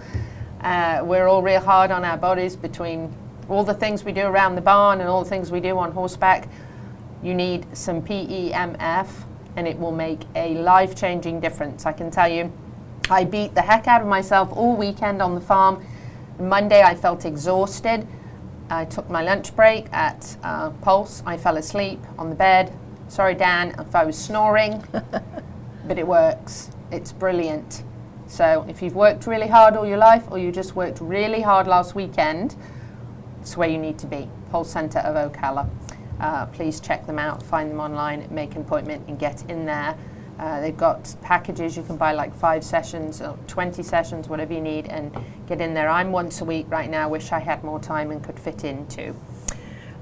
[0.59, 3.15] Uh, we're all real hard on our bodies between
[3.47, 5.93] all the things we do around the barn and all the things we do on
[5.93, 6.49] horseback.
[7.23, 9.07] You need some PEMF
[9.55, 11.85] and it will make a life changing difference.
[11.85, 12.51] I can tell you,
[13.09, 15.85] I beat the heck out of myself all weekend on the farm.
[16.39, 18.07] Monday, I felt exhausted.
[18.69, 21.21] I took my lunch break at uh, Pulse.
[21.25, 22.73] I fell asleep on the bed.
[23.09, 24.81] Sorry, Dan, if I was snoring,
[25.87, 26.71] but it works.
[26.91, 27.83] It's brilliant.
[28.27, 31.67] So, if you've worked really hard all your life or you just worked really hard
[31.67, 32.55] last weekend,
[33.41, 34.29] it's where you need to be.
[34.51, 35.69] Pulse Centre of Ocala
[36.21, 39.95] uh, please check them out, find them online, make an appointment, and get in there.
[40.39, 44.61] Uh, they've got packages you can buy like five sessions or 20 sessions, whatever you
[44.61, 45.15] need, and
[45.47, 45.89] get in there.
[45.89, 49.13] I'm once a week right now, wish I had more time and could fit into.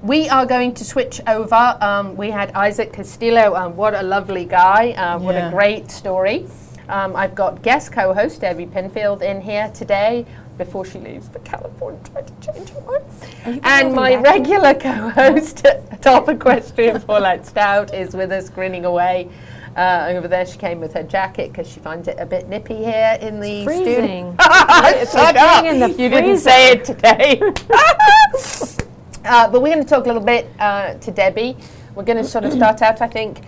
[0.02, 1.76] We are going to switch over.
[1.82, 5.48] Um, we had Isaac Castillo, um, what a lovely guy, uh, what Yeah.
[5.48, 6.46] a great story.
[6.88, 10.24] Um, I've got guest co host Debbie Pinfield in here today
[10.60, 13.60] before she leaves for California, trying to change her mind.
[13.64, 15.66] And my regular co-host,
[16.02, 19.30] top equestrian Paulette Stout, is with us, grinning away.
[19.74, 22.76] Uh, over there, she came with her jacket because she finds it a bit nippy
[22.76, 23.84] here in the freezing.
[23.86, 24.36] studio.
[24.38, 25.64] It's Shut up.
[25.64, 27.40] in the You didn't say it today.
[29.24, 31.56] uh, but we're going to talk a little bit uh, to Debbie.
[31.94, 33.40] We're going to sort of start out, I think,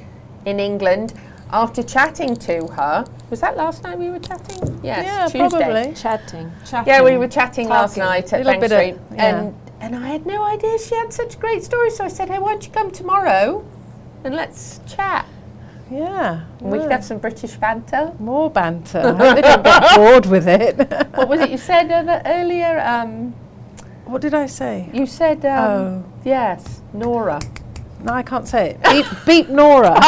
[0.47, 1.13] in England.
[1.53, 4.81] After chatting to her, was that last night we were chatting?
[4.83, 5.59] Yes, Yeah, Tuesday.
[5.59, 5.95] probably.
[5.95, 6.51] Chatting.
[6.87, 9.25] Yeah, we were chatting last night at Little Bank bit of- yeah.
[9.27, 11.91] and and I had no idea she had such a great story.
[11.91, 13.65] So I said, "Hey, why don't you come tomorrow,
[14.25, 15.27] and let's chat?
[15.91, 16.41] Yeah.
[16.61, 19.01] And we could have some British banter." More banter.
[19.05, 20.77] I hope they don't get bored with it.
[21.17, 22.81] What was it you said uh, earlier?
[22.81, 23.35] Um,
[24.07, 24.89] What did I say?
[24.93, 26.05] you said, um, Oh.
[26.25, 27.41] yes, Nora.
[28.05, 28.83] No, I can't say it.
[28.83, 29.95] Beep, beep Nora.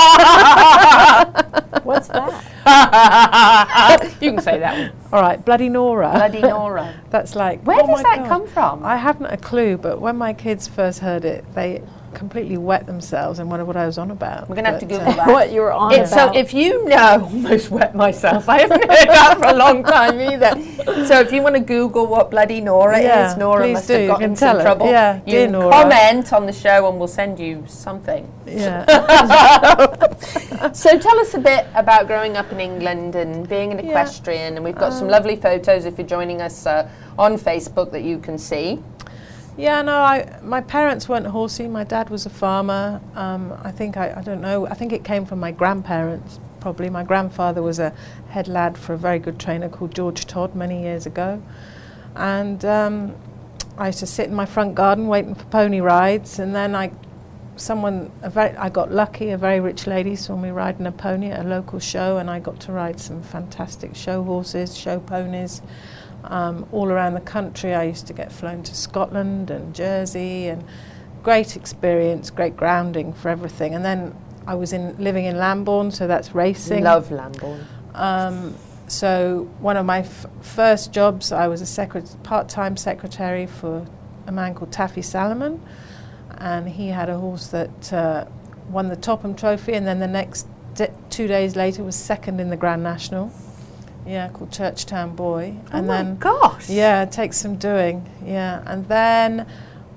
[1.84, 2.42] What's that?
[4.20, 4.92] you can say that one.
[5.12, 6.10] All right, bloody Nora.
[6.10, 6.94] Bloody Nora.
[7.10, 7.62] That's like.
[7.62, 8.28] Where oh does that God.
[8.28, 8.84] come from?
[8.84, 11.82] I haven't a clue, but when my kids first heard it, they
[12.14, 14.48] completely wet themselves and wonder what I was on about.
[14.48, 15.26] We're going to have to But, Google uh, that.
[15.28, 18.48] What you were on It- So if you know, almost wet myself.
[18.48, 20.54] I haven't heard that for a long time either.
[21.06, 23.92] So if you want to Google what bloody Nora Yeah, is, Nora please must do.
[23.94, 24.86] have You gotten can in tell some trouble.
[24.86, 25.70] Yeah, you dear Nora.
[25.72, 28.30] comment on the show and we'll send you something.
[28.46, 28.84] Yeah.
[30.72, 34.56] so tell us a bit about growing up in England and being an equestrian.
[34.56, 36.88] And we've got some Um, lovely photos if you're joining us uh,
[37.18, 38.82] on Facebook that you can see.
[39.56, 41.68] Yeah, no, I, my parents weren't horsey.
[41.68, 43.00] My dad was a farmer.
[43.14, 46.90] Um, I think, I, I don't know, I think it came from my grandparents, probably.
[46.90, 47.94] My grandfather was a
[48.30, 51.40] head lad for a very good trainer called George Todd many years ago.
[52.16, 53.14] And um,
[53.78, 56.40] I used to sit in my front garden waiting for pony rides.
[56.40, 56.90] And then I,
[57.54, 61.46] someone, very, I got lucky, a very rich lady saw me riding a pony at
[61.46, 65.62] a local show, and I got to ride some fantastic show horses, show ponies
[66.24, 67.74] um, all around the country.
[67.74, 70.64] I used to get flown to Scotland and Jersey, and
[71.22, 73.74] great experience, great grounding for everything.
[73.74, 74.14] And then
[74.46, 76.84] I was in living in Lambourn, so that's racing.
[76.84, 77.64] Love Lambourn.
[77.94, 78.54] Um,
[78.86, 83.86] so one of my f- first jobs, I was a secret- part-time secretary for
[84.26, 85.62] a man called Taffy Salaman,
[86.38, 88.24] and he had a horse that uh,
[88.68, 92.50] won the Topham Trophy, and then the next d- two days later was second in
[92.50, 93.30] the Grand National.
[94.06, 95.56] Yeah, called Churchtown Boy.
[95.66, 96.68] Oh and my then gosh.
[96.68, 98.08] Yeah, it takes some doing.
[98.24, 99.46] Yeah, and then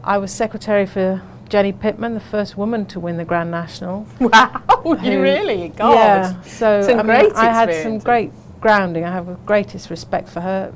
[0.03, 4.07] I was secretary for Jenny Pitman, the first woman to win the Grand National.
[4.19, 5.69] Wow, you really?
[5.69, 5.93] God.
[5.93, 8.31] Yeah, so Some I, mean, great I had some great
[8.61, 9.03] grounding.
[9.03, 10.73] I have the greatest respect for her.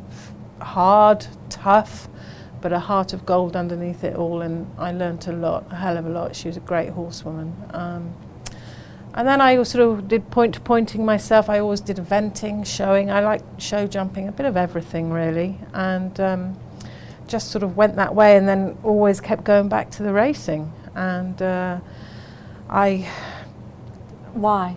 [0.60, 2.10] Hard, tough,
[2.62, 5.98] but a heart of gold underneath it all, and I learnt a lot, a hell
[5.98, 6.36] of a lot.
[6.36, 7.56] She was a great horsewoman.
[7.74, 8.14] Um,
[9.14, 11.50] and then I sort of did point to pointing myself.
[11.50, 13.12] I always did eventing, showing.
[13.12, 16.60] I like show jumping, a bit of everything really, and um,
[17.28, 18.38] just sort of went that way.
[18.38, 20.72] And then always kept going back to the racing.
[20.96, 21.80] And uh,
[22.70, 23.10] I
[24.34, 24.76] Why?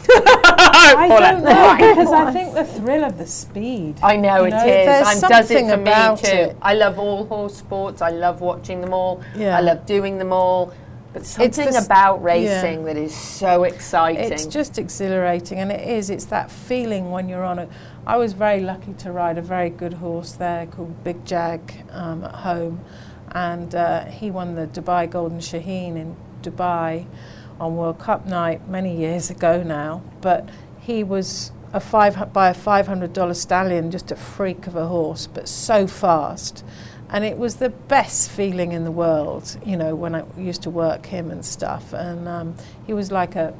[0.10, 3.96] I don't know because I think the thrill of the speed.
[4.02, 4.64] I know You it know, is.
[4.64, 6.26] there's and does it something for me about too.
[6.30, 6.56] it.
[6.62, 8.00] I love all horse sports.
[8.00, 9.22] I love watching them all.
[9.36, 9.56] Yeah.
[9.56, 10.72] I love doing them all.
[11.12, 12.26] But something the s- about yeah.
[12.26, 14.30] racing that is so exciting.
[14.32, 16.10] It's just exhilarating, and it is.
[16.10, 17.68] It's that feeling when you're on it.
[18.06, 22.24] I was very lucky to ride a very good horse there called Big Jag um,
[22.24, 22.84] at home,
[23.32, 27.06] and uh, he won the Dubai Golden Shaheen in Dubai
[27.58, 30.02] on World Cup night many years ago now.
[30.20, 30.48] But
[30.78, 34.86] he was a five by a five hundred dollar stallion, just a freak of a
[34.86, 36.64] horse, but so fast.
[37.10, 40.70] And it was the best feeling in the world, you know, when I used to
[40.70, 41.92] work him and stuff.
[41.94, 42.54] And um,
[42.86, 43.54] he was like a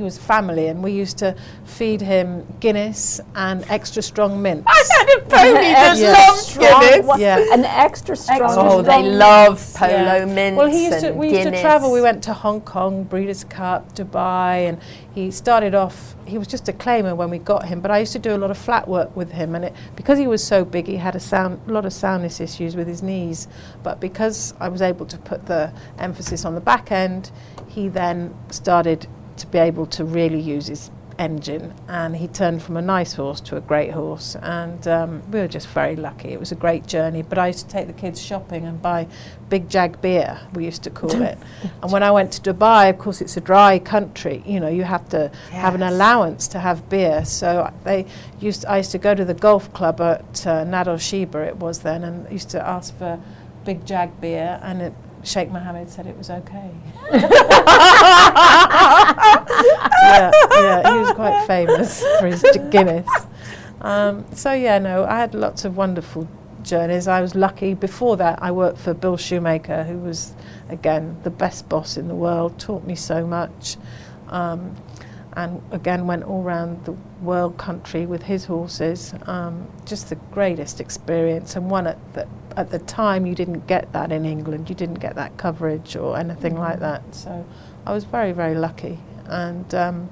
[0.00, 4.64] he was family, and we used to feed him Guinness and extra strong mints.
[4.66, 6.12] I had a pony that Yeah.
[6.12, 7.06] loved Strong- Guinness.
[7.06, 7.44] what- Yeah.
[7.52, 8.40] An extra strong.
[8.56, 10.24] Oh, they strong- love polo Yeah.
[10.24, 10.56] mints.
[10.58, 11.08] Well, he used to.
[11.08, 11.92] and We used to travel.
[11.92, 14.78] We went to Hong Kong, Breeders' Cup, Dubai, and
[15.14, 16.16] he started off.
[16.24, 18.38] He was just a claimer when we got him, but I used to do a
[18.38, 21.14] lot of flat work with him, and it, because he was so big, he had
[21.14, 23.48] a sound, a lot of soundness issues with his knees.
[23.82, 27.30] But because I was able to put the emphasis on the back end,
[27.68, 29.06] he then started
[29.40, 33.40] to be able to really use his engine and he turned from a nice horse
[33.42, 36.28] to a great horse and um, we were just very lucky.
[36.28, 39.06] It was a great journey but I used to take the kids shopping and buy
[39.50, 41.38] big jag beer we used to call it.
[41.82, 44.84] And when I went to Dubai of course it's a dry country you know you
[44.84, 47.24] have to have an allowance to have beer.
[47.26, 48.06] So they
[48.40, 51.56] used I used to go to the golf club at uh, Nad Al Sheba it
[51.56, 53.20] was then and used to ask for
[53.66, 56.70] big jag beer and it Sheikh Mohammed said it was okay.
[57.12, 57.28] yeah,
[60.54, 63.08] yeah, he was quite famous for his Guinness.
[63.80, 66.28] Um, so yeah, no, I had lots of wonderful
[66.62, 67.08] journeys.
[67.08, 67.74] I was lucky.
[67.74, 70.34] Before that, I worked for Bill Shoemaker, who was
[70.68, 72.58] again the best boss in the world.
[72.58, 73.76] Taught me so much,
[74.28, 74.76] um,
[75.40, 79.14] and again went all around the world country with his horses.
[79.26, 82.26] Um, just the greatest experience, and one at the
[82.56, 84.68] at the time you didn't get that in England.
[84.68, 87.02] You didn't get that coverage or anything like that.
[87.14, 87.46] So
[87.86, 89.74] I was very very lucky, and.
[89.74, 90.10] Um,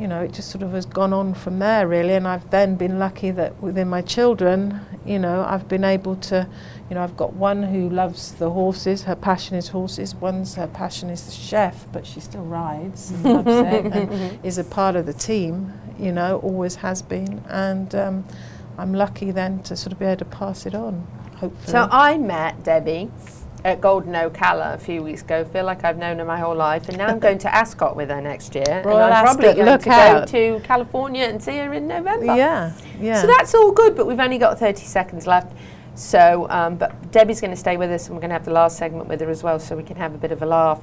[0.00, 2.14] you know, it just sort of has gone on from there, really.
[2.14, 6.48] And I've then been lucky that within my children, you know, I've been able to,
[6.88, 10.66] you know, I've got one who loves the horses, her passion is horses, one's her
[10.68, 14.96] passion is the chef, but she still rides and loves it and is a part
[14.96, 17.44] of the team, you know, always has been.
[17.48, 18.24] And um,
[18.78, 21.72] I'm lucky then to sort of be able to pass it on, hopefully.
[21.72, 23.10] So I met Debbie
[23.64, 25.44] at Golden Ocala a few weeks ago.
[25.44, 28.10] Feel like I've known her my whole life, and now I'm going to Ascot with
[28.10, 28.82] her next year.
[28.84, 30.32] Royal and I'm Ascot, probably going look to out.
[30.32, 32.36] go to California and see her in November.
[32.36, 33.20] yeah, yeah.
[33.20, 35.52] So that's all good, but we've only got 30 seconds left.
[35.94, 38.52] So, um, but Debbie's going to stay with us, and we're going to have the
[38.52, 40.82] last segment with her as well, so we can have a bit of a laugh.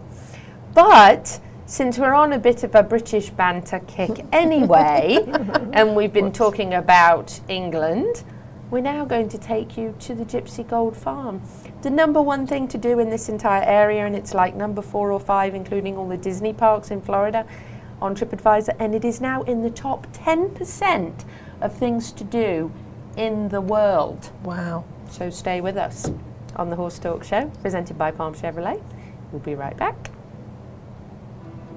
[0.73, 5.19] But since we're on a bit of a British banter kick anyway,
[5.73, 8.23] and we've been talking about England,
[8.69, 11.41] we're now going to take you to the Gypsy Gold Farm.
[11.81, 15.11] The number one thing to do in this entire area, and it's like number four
[15.11, 17.45] or five, including all the Disney parks in Florida
[18.01, 21.25] on TripAdvisor, and it is now in the top 10%
[21.61, 22.71] of things to do
[23.15, 24.31] in the world.
[24.43, 24.85] Wow.
[25.09, 26.11] So stay with us
[26.55, 28.81] on the Horse Talk Show, presented by Palm Chevrolet.
[29.31, 30.11] We'll be right back.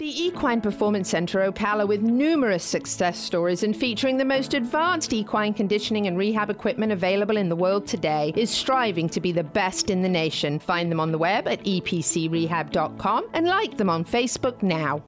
[0.00, 5.54] The Equine Performance Centre Ocala with numerous success stories and featuring the most advanced equine
[5.54, 9.90] conditioning and rehab equipment available in the world today, is striving to be the best
[9.90, 10.58] in the nation.
[10.58, 15.04] Find them on the web at epcrehab.com and like them on Facebook now.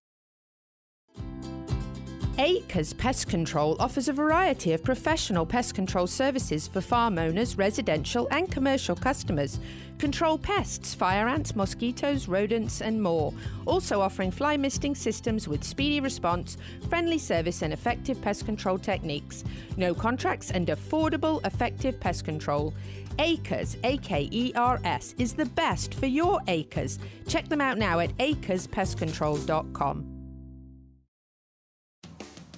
[2.39, 8.28] Acres Pest Control offers a variety of professional pest control services for farm owners, residential,
[8.30, 9.59] and commercial customers.
[9.99, 13.32] Control pests, fire ants, mosquitoes, rodents, and more.
[13.64, 19.42] Also offering fly misting systems with speedy response, friendly service, and effective pest control techniques.
[19.76, 22.74] No contracts and affordable, effective pest control.
[23.18, 26.99] Acres, A K E R S, is the best for your acres.
[27.26, 30.12] Check them out now at acrespestcontrol.com.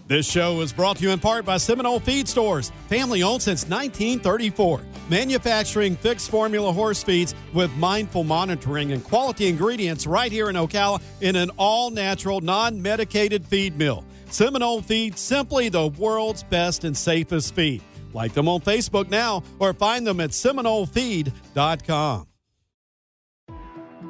[0.08, 3.68] This show is brought to you in part by Seminole Feed Stores, family owned since
[3.68, 4.80] 1934.
[5.08, 11.00] Manufacturing fixed formula horse feeds with mindful monitoring and quality ingredients right here in Ocala
[11.20, 14.04] in an all natural, non medicated feed mill.
[14.30, 17.82] Seminole Feed, simply the world's best and safest feed.
[18.12, 22.27] Like them on Facebook now or find them at SeminoleFeed.com.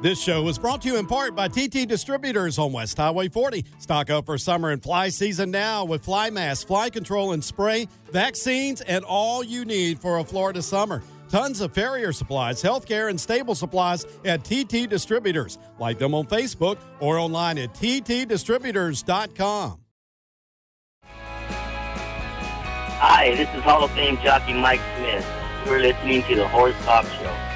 [0.01, 3.65] This show is brought to you in part by TT Distributors on West Highway 40.
[3.79, 7.85] Stock up for summer and fly season now with fly mask, fly control and spray,
[8.09, 11.03] vaccines, and all you need for a Florida summer.
[11.29, 15.57] Tons of farrier supplies, healthcare, and stable supplies at TT Distributors.
[15.79, 19.79] Like them on Facebook or online at ttdistributors.com.
[23.01, 25.27] Hi, this is Hall of Fame jockey Mike Smith.
[25.65, 27.48] You're listening to the Horse Talk Show.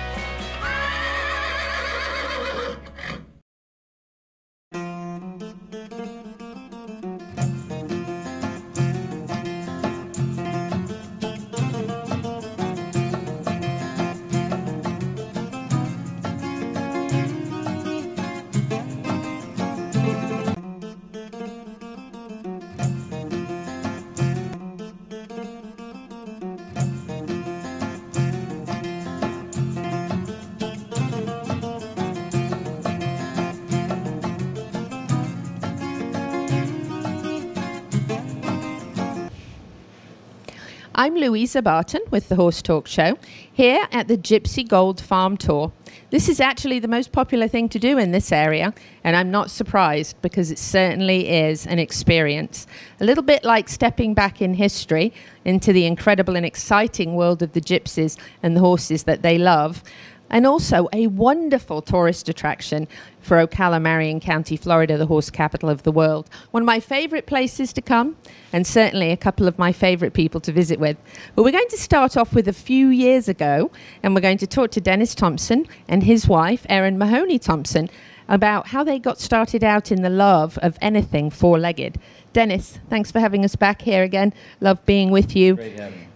[41.04, 43.18] I'm Louisa Barton with the Horse Talk Show
[43.51, 45.74] here at the Gypsy Gold Farm Tour.
[46.12, 48.74] This is actually the most popular thing to do in this area,
[49.04, 52.68] and I'm not surprised because it certainly is an experience.
[53.01, 55.12] A little bit like stepping back in history
[55.43, 59.84] into the incredible and exciting world of the gypsies and the horses that they love
[60.30, 62.88] and also a wonderful tourist attraction
[63.21, 66.30] for Ocala, Marion County, Florida, the horse capital of the world.
[66.51, 68.17] One of my favorite places to come,
[68.51, 70.97] and certainly a couple of my favorite people to visit with.
[71.36, 73.71] But we're going to start off with a few years ago,
[74.01, 77.89] and we're going to talk to Dennis Thompson and his wife, Erin Mahoney Thompson,
[78.28, 81.99] about how they got started out in the love of anything four legged.
[82.32, 84.34] Dennis, thanks for having us back here again.
[84.59, 85.55] Love being with you.
[85.55, 86.07] Great having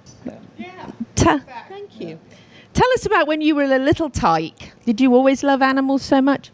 [0.57, 0.91] Yeah.
[1.69, 2.19] thank you.
[2.77, 4.71] Tell us about when you were a little tyke.
[4.85, 6.51] Did you always love animals so much?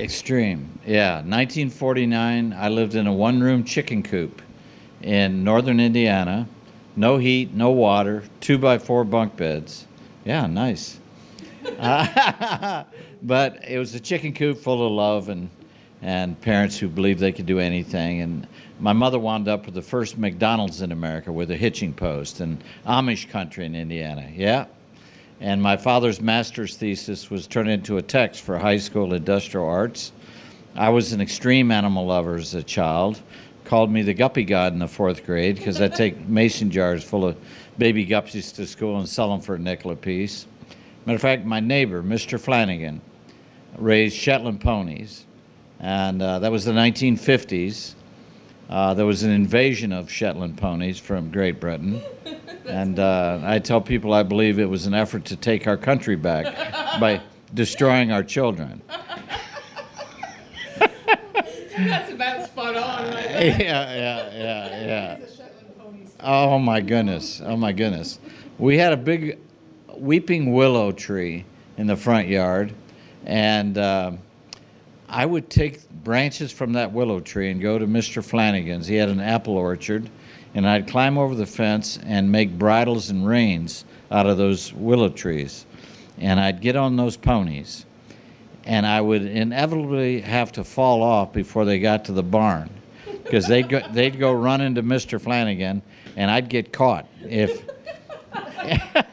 [0.00, 0.80] Extreme.
[0.84, 1.18] Yeah.
[1.18, 4.42] 1949, I lived in a one room chicken coop
[5.02, 6.48] in northern Indiana.
[6.96, 9.86] No heat, no water, two by four bunk beds.
[10.24, 10.98] Yeah, nice.
[13.22, 15.48] But it was a chicken coop full of love and,
[16.02, 18.20] and parents who believed they could do anything.
[18.20, 18.48] And
[18.80, 22.58] my mother wound up with the first McDonald's in America with a hitching post in
[22.84, 24.28] Amish country in Indiana.
[24.34, 24.66] Yeah.
[25.40, 30.12] And my father's master's thesis was turned into a text for high school industrial arts.
[30.74, 33.20] I was an extreme animal lover as a child.
[33.64, 37.26] Called me the guppy god in the fourth grade because I'd take mason jars full
[37.26, 37.36] of
[37.76, 40.46] baby guppies to school and sell them for a nickel apiece.
[41.04, 42.40] Matter of fact, my neighbor, Mr.
[42.40, 43.00] Flanagan,
[43.76, 45.24] raised Shetland ponies.
[45.78, 47.94] and uh, that was the 1950s.
[48.68, 52.02] Uh, there was an invasion of Shetland ponies from Great Britain.
[52.66, 56.16] and uh, I tell people I believe it was an effort to take our country
[56.16, 56.46] back
[57.00, 57.22] by
[57.54, 58.82] destroying our children.
[61.76, 63.30] That's about spot on, right?
[63.30, 65.18] yeah, yeah, yeah, yeah.
[66.20, 67.42] Oh my goodness!
[67.44, 68.18] Oh my goodness!
[68.58, 69.38] We had a big
[69.94, 71.44] weeping willow tree
[71.76, 72.72] in the front yard,
[73.26, 74.12] and uh,
[75.08, 78.24] I would take branches from that willow tree and go to Mr.
[78.24, 78.86] Flanagan's.
[78.86, 80.10] He had an apple orchard,
[80.54, 85.08] and I'd climb over the fence and make bridles and reins out of those willow
[85.08, 85.66] trees,
[86.18, 87.86] and I'd get on those ponies
[88.66, 92.68] and I would inevitably have to fall off before they got to the barn
[93.22, 95.20] because they'd go, they'd go run into Mr.
[95.20, 95.82] Flanagan
[96.16, 97.62] and I'd get caught if.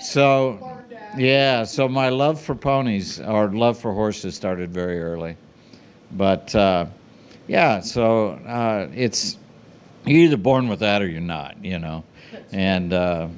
[0.00, 0.77] so,
[1.16, 5.36] yeah, so my love for ponies or love for horses started very early.
[6.12, 6.86] But uh,
[7.46, 9.38] yeah, so uh, it's
[10.04, 12.04] you're either born with that or you're not, you know.
[12.52, 13.28] And uh,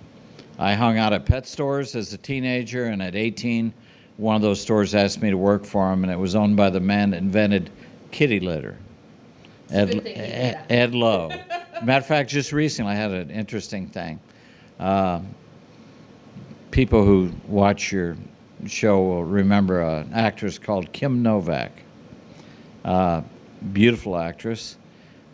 [0.59, 3.73] I hung out at pet stores as a teenager, and at 18,
[4.17, 6.71] one of those stores asked me to work for him, and it was owned by
[6.71, 7.71] the man that invented
[8.11, 8.77] kitty litter,
[9.71, 11.29] Ed, Ed, Ed Lowe.
[11.83, 14.21] Matter of fact, just recently I had an interesting thing.
[14.79, 15.21] Uh,
[16.71, 18.17] people who watch your
[18.67, 21.73] show will remember an actress called Kim Novak.
[22.85, 23.23] Uh,
[23.73, 24.77] beautiful actress.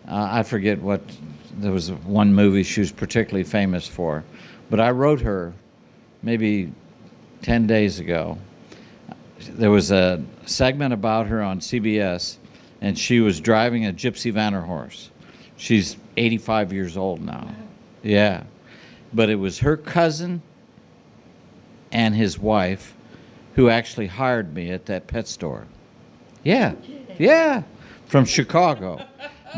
[0.09, 1.01] Uh, I forget what,
[1.53, 4.25] there was one movie she was particularly famous for,
[4.71, 5.53] but I wrote her
[6.23, 6.73] maybe
[7.43, 8.39] 10 days ago
[9.39, 12.37] there was a segment about her on CBS,
[12.81, 15.11] and she was driving a Gypsy Vanner horse.
[15.57, 17.55] She's 85 years old now.
[18.03, 18.45] Yeah.
[19.13, 20.43] But it was her cousin
[21.97, 22.95] and his wife
[23.55, 25.67] who actually hired me at that pet store.
[26.45, 26.75] Yeah.
[27.19, 27.63] Yeah.
[28.07, 29.07] From Chicago.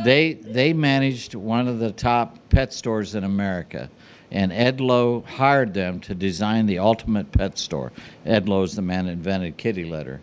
[0.05, 3.91] They they managed one of the top pet stores in America
[4.31, 7.91] and Ed Lowe hired them to design the ultimate pet store.
[8.25, 10.21] Ed Lowe's the man that invented kitty litter.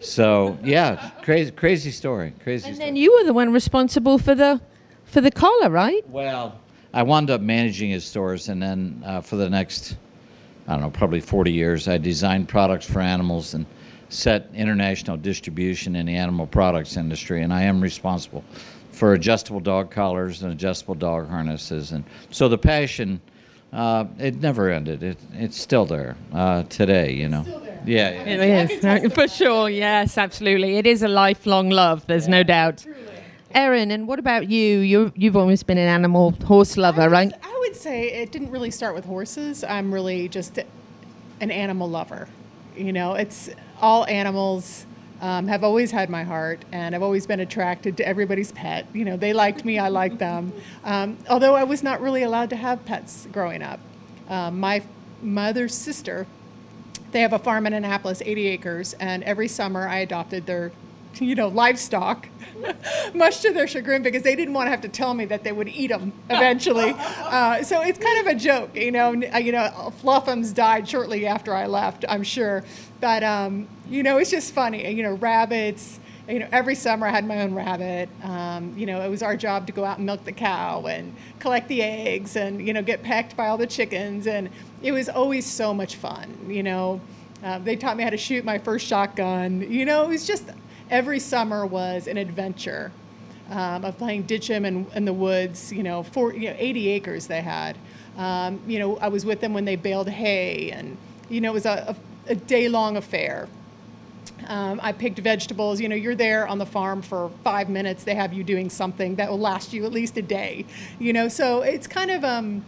[0.00, 2.66] So yeah, crazy, crazy story, crazy.
[2.66, 2.88] And story.
[2.90, 4.60] then you were the one responsible for the
[5.06, 6.06] for the collar, right?
[6.10, 6.60] Well,
[6.92, 9.96] I wound up managing his stores, and then uh, for the next,
[10.66, 13.66] I don't know, probably 40 years, I designed products for animals and
[14.08, 18.44] set international distribution in the animal products industry, and I am responsible
[18.92, 23.20] for adjustable dog collars and adjustable dog harnesses, and so the passion
[23.74, 25.02] uh, it never ended.
[25.02, 27.44] It, it's still there uh, today, you know.
[27.84, 28.70] Yeah, yeah.
[28.70, 29.68] It is, for sure.
[29.68, 30.76] Yes, absolutely.
[30.76, 32.86] It is a lifelong love, there's no doubt.
[33.54, 34.80] Erin, and what about you?
[34.80, 37.32] you you've always been an animal horse lover, right?
[37.42, 39.62] I would say it didn't really start with horses.
[39.64, 40.58] I'm really just
[41.40, 42.28] an animal lover.
[42.76, 43.50] You know, it's
[43.80, 44.86] all animals
[45.20, 48.86] um, have always had my heart, and I've always been attracted to everybody's pet.
[48.92, 50.52] You know, they liked me, I liked them.
[50.84, 53.80] Um, although I was not really allowed to have pets growing up.
[54.28, 54.82] Um, my
[55.22, 56.26] mother's sister,
[57.12, 60.72] they have a farm in Annapolis, 80 acres, and every summer I adopted their,
[61.20, 62.28] you know, livestock,
[63.14, 65.52] much to their chagrin because they didn't want to have to tell me that they
[65.52, 66.94] would eat them eventually.
[67.24, 69.12] Uh, so it's kind of a joke, you know.
[69.12, 72.62] You know, Fluffums died shortly after I left, I'm sure,
[73.00, 74.88] but um, you know, it's just funny.
[74.92, 75.98] You know, rabbits.
[76.28, 78.08] You know, every summer I had my own rabbit.
[78.22, 81.14] Um, you know, it was our job to go out and milk the cow and
[81.38, 84.48] collect the eggs and you know get pecked by all the chickens, and
[84.82, 86.46] it was always so much fun.
[86.48, 87.00] You know,
[87.42, 89.60] uh, they taught me how to shoot my first shotgun.
[89.70, 90.44] You know, it was just
[90.90, 92.92] every summer was an adventure
[93.50, 95.72] um, of playing ditch'em in, in the woods.
[95.72, 97.76] You know, four, you know, 80 acres they had.
[98.16, 100.96] Um, you know, I was with them when they baled hay, and
[101.28, 101.96] you know, it was a,
[102.28, 103.48] a, a day-long affair.
[104.46, 105.80] Um, I picked vegetables.
[105.80, 108.04] You know, you're there on the farm for five minutes.
[108.04, 110.66] They have you doing something that will last you at least a day.
[110.98, 112.24] You know, so it's kind of.
[112.24, 112.64] Um,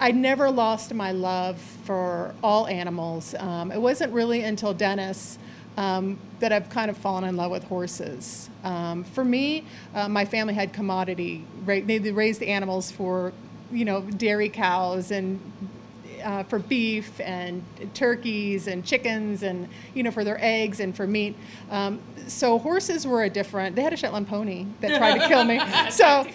[0.00, 3.36] I never lost my love for all animals.
[3.38, 5.38] Um, it wasn't really until Dennis
[5.76, 8.50] um, that I've kind of fallen in love with horses.
[8.64, 9.64] Um, for me,
[9.94, 11.44] uh, my family had commodity.
[11.64, 13.32] Right, they raised animals for,
[13.70, 15.40] you know, dairy cows and
[16.22, 17.62] uh, for beef and
[17.94, 21.36] turkeys and chickens and you know for their eggs and for meat.
[21.70, 23.76] Um, so horses were a different.
[23.76, 25.60] They had a Shetland pony that tried to kill me.
[25.90, 26.26] So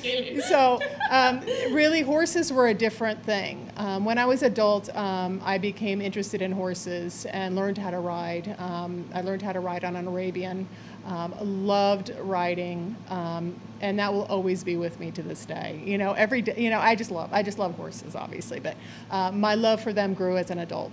[0.47, 0.79] so
[1.09, 1.39] um,
[1.71, 3.71] really horses were a different thing.
[3.77, 7.99] Um, when I was adult, um, I became interested in horses and learned how to
[7.99, 8.55] ride.
[8.59, 10.67] Um, I learned how to ride on an Arabian.
[11.08, 11.34] Um,
[11.66, 15.82] loved riding, um, and that will always be with me to this day.
[15.86, 16.55] You know, every day.
[16.58, 17.30] You know, I just love.
[17.32, 18.76] I just love horses, obviously, but
[19.10, 20.91] uh, my love for them grew as an adult.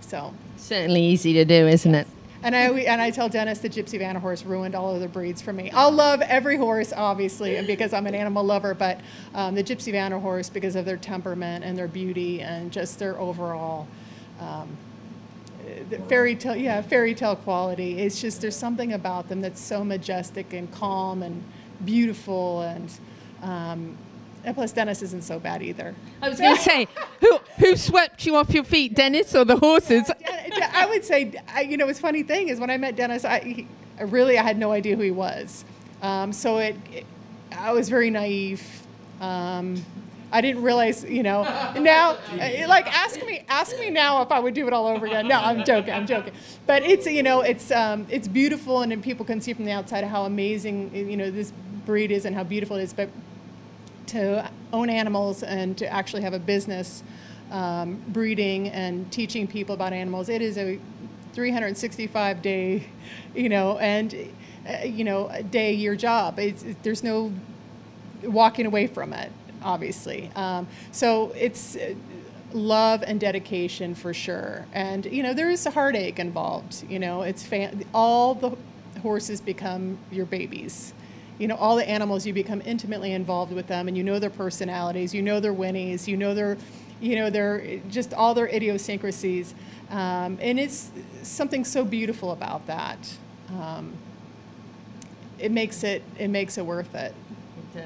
[0.00, 2.06] So certainly easy to do, isn't it?
[2.44, 5.52] And I and I tell Dennis the Gypsy Vanner horse ruined all other breeds for
[5.52, 5.70] me.
[5.70, 9.00] I'll love every horse, obviously, and because I'm an animal lover, but
[9.34, 13.18] um, the Gypsy Vanner horse because of their temperament and their beauty and just their
[13.18, 13.86] overall
[14.40, 14.76] um,
[16.08, 18.00] fairy tale, yeah, fairy tale quality.
[18.00, 21.42] It's just there's something about them that's so majestic and calm and
[21.84, 22.92] beautiful, and
[23.42, 23.96] um,
[24.44, 25.94] and plus Dennis isn't so bad either.
[26.20, 26.88] I was going to say,
[27.20, 30.10] who who swept you off your feet, Dennis or the horses?
[30.74, 33.40] I would say, I, you know, what's funny thing is when I met Dennis, I,
[33.40, 33.68] he,
[33.98, 35.64] I really I had no idea who he was.
[36.00, 37.06] Um, so it, it,
[37.52, 38.62] I was very naive.
[39.20, 39.84] Um,
[40.32, 41.42] I didn't realize, you know.
[41.78, 45.04] Now, uh, like, ask me, ask me now if I would do it all over
[45.04, 45.28] again.
[45.28, 46.32] No, I'm joking, I'm joking.
[46.66, 50.04] But it's, you know, it's, um, it's beautiful, and people can see from the outside
[50.04, 51.52] how amazing, you know, this
[51.84, 52.94] breed is and how beautiful it is.
[52.94, 53.10] But
[54.08, 57.02] to own animals and to actually have a business
[57.50, 60.80] um, breeding and teaching people about animals, it is a
[61.34, 62.86] 365 day,
[63.34, 64.14] you know, and
[64.66, 66.38] uh, you know, day year job.
[66.38, 67.32] It's, there's no
[68.22, 69.30] walking away from it
[69.62, 70.30] obviously.
[70.36, 71.94] Um, so it's uh,
[72.52, 74.66] love and dedication for sure.
[74.72, 76.84] And you know, there is a heartache involved.
[76.88, 77.48] You know, it's
[77.94, 78.56] all the
[79.00, 80.94] horses become your babies.
[81.38, 84.30] You know, all the animals you become intimately involved with them, and you know their
[84.30, 86.56] personalities, you know their whinnies, you know their,
[87.00, 89.54] you know their just all their idiosyncrasies,
[89.90, 90.90] um, and it's
[91.22, 93.16] something so beautiful about that.
[93.48, 93.94] Um,
[95.38, 97.14] it makes it it makes it worth it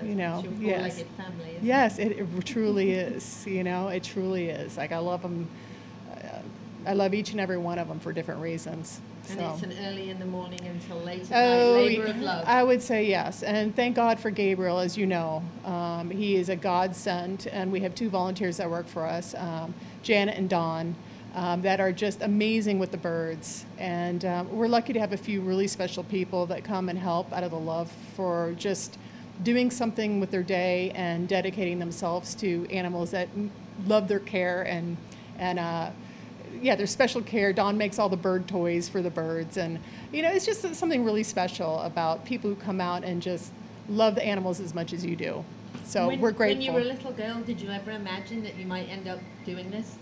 [0.02, 3.46] you know, yes, family, yes, it, it, truly is.
[3.46, 4.76] You know, it truly is.
[4.76, 5.48] Like I love them.
[6.10, 6.38] Uh,
[6.86, 9.00] I love each and every one of them for different reasons.
[9.28, 9.52] And so.
[9.54, 12.44] it's an early in the morning until late at oh, night labor of love.
[12.46, 14.78] I would say yes, and thank God for Gabriel.
[14.78, 18.86] As you know, um, he is a godsend, and we have two volunteers that work
[18.86, 20.94] for us, um, Janet and Dawn.
[21.34, 23.66] Um, that are just amazing with the birds.
[23.76, 27.30] And um, we're lucky to have a few really special people that come and help
[27.30, 28.96] out of the love for just
[29.42, 33.28] doing something with their day and dedicating themselves to animals that
[33.86, 34.96] love their care and
[35.38, 35.90] and uh,
[36.60, 37.52] yeah, their special care.
[37.52, 39.78] Dawn makes all the bird toys for the birds, and
[40.12, 43.52] you know, it's just something really special about people who come out and just
[43.88, 45.44] love the animals as much as you do.
[45.84, 46.56] So when, we're grateful.
[46.56, 49.20] When you were a little girl, did you ever imagine that you might end up
[49.44, 49.96] doing this?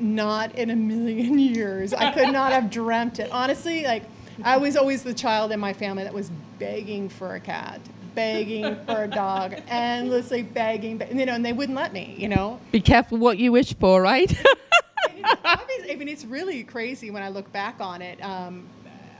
[0.00, 1.92] Not in a million years.
[1.92, 3.30] I could not have dreamt it.
[3.30, 4.04] Honestly, like
[4.42, 7.80] I was always the child in my family that was begging for a cat,
[8.16, 12.58] begging for a dog, endlessly begging, you know, and they wouldn't let me, you know.
[12.72, 14.36] Be careful what you wish for, right?
[15.24, 18.20] I mean, it's really crazy when I look back on it.
[18.24, 18.66] Um,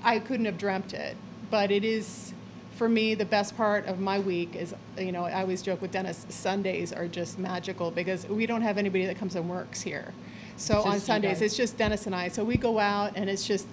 [0.02, 1.16] I couldn't have dreamt it,
[1.50, 2.32] but it is
[2.76, 5.92] for me the best part of my week is you know I always joke with
[5.92, 10.12] Dennis Sundays are just magical because we don't have anybody that comes and works here.
[10.56, 12.28] So on Sundays it's just Dennis and I.
[12.28, 13.66] So we go out and it's just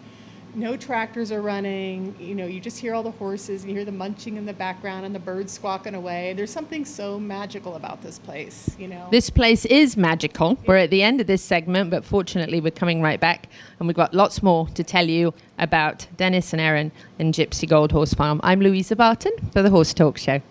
[0.56, 2.16] no tractors are running.
[2.20, 4.54] You know, you just hear all the horses and you hear the munching in the
[4.54, 6.34] background and the birds squawking away.
[6.34, 9.08] There's something so magical about this place, you know.
[9.12, 10.58] This place is magical.
[10.68, 13.48] We're at the end of this segment, but fortunately, we're coming right back
[13.80, 17.92] and we've got lots more to tell you about Dennis and Erin and Gypsy Gold
[17.92, 18.40] Horse Farm.
[18.44, 20.42] I'm Louisa Barton for the Horse Talk Show.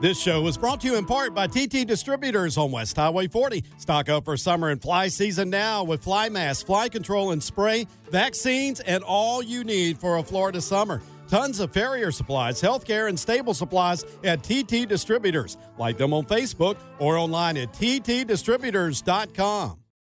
[0.00, 3.62] This show was brought to you in part by TT Distributors on West Highway 40.
[3.76, 7.86] Stock up for summer and fly season now with fly mask, fly control and spray,
[8.10, 11.02] vaccines, and all you need for a Florida summer.
[11.28, 15.58] Tons of farrier supplies, healthcare, and stable supplies at TT Distributors.
[15.78, 19.79] Like them on Facebook or online at ttdistributors.com.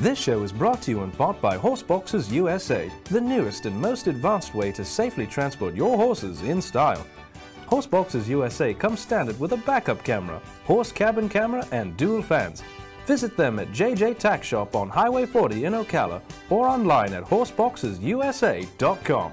[0.00, 4.06] This show is brought to you in part by Horseboxes USA, the newest and most
[4.06, 7.04] advanced way to safely transport your horses in style.
[7.66, 12.62] Horseboxes USA comes standard with a backup camera, horse cabin camera, and dual fans.
[13.06, 19.32] Visit them at JJ Tack Shop on Highway 40 in Ocala or online at horseboxesusa.com.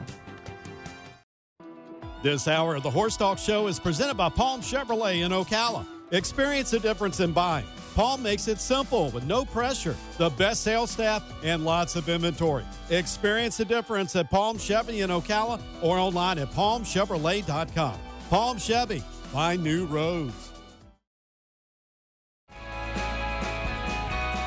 [2.24, 5.86] This hour of the Horse Talk Show is presented by Palm Chevrolet in Ocala.
[6.12, 7.66] Experience the difference in buying.
[7.96, 12.66] Paul makes it simple with no pressure, the best sales staff, and lots of inventory.
[12.90, 17.98] Experience the difference at Palm Chevy in Ocala or online at palmchevrolet.com.
[18.30, 19.00] Palm Chevy,
[19.32, 20.52] find new roads.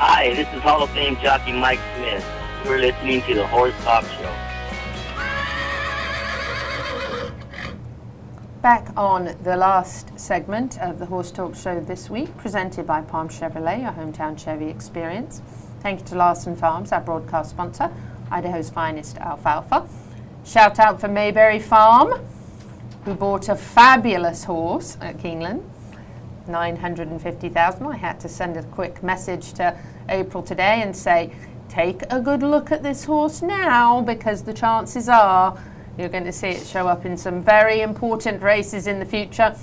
[0.00, 2.24] Hi, this is Hall of Fame jockey Mike Smith.
[2.64, 4.47] You're listening to the Horse Talk Show.
[8.62, 13.28] Back on the last segment of the Horse Talk Show this week, presented by Palm
[13.28, 15.40] Chevrolet, your hometown Chevy experience.
[15.80, 17.88] Thank you to Larson Farms, our broadcast sponsor,
[18.32, 19.88] Idaho's finest alfalfa.
[20.44, 22.20] Shout out for Mayberry Farm,
[23.04, 25.62] who bought a fabulous horse at Keeneland,
[26.48, 27.86] 950,000.
[27.86, 29.78] I had to send a quick message to
[30.09, 31.32] April today and say,
[31.68, 35.56] take a good look at this horse now because the chances are
[35.99, 39.55] you're going to see it show up in some very important races in the future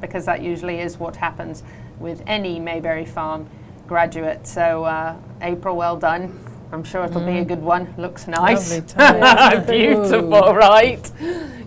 [0.00, 1.62] because that usually is what happens
[2.00, 3.48] with any Mayberry Farm
[3.86, 4.46] graduate.
[4.46, 6.38] So, uh, April, well done.
[6.72, 7.48] I'm sure it'll be a Mm.
[7.48, 7.94] good one.
[7.96, 8.80] Looks nice.
[9.66, 10.52] Beautiful, Ooh.
[10.52, 11.10] right?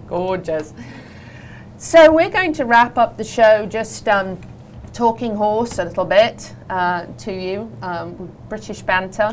[0.07, 0.73] Gorgeous.
[1.77, 4.37] So, we're going to wrap up the show just um,
[4.93, 7.71] talking horse a little bit uh, to you.
[7.81, 9.31] Um, British banter.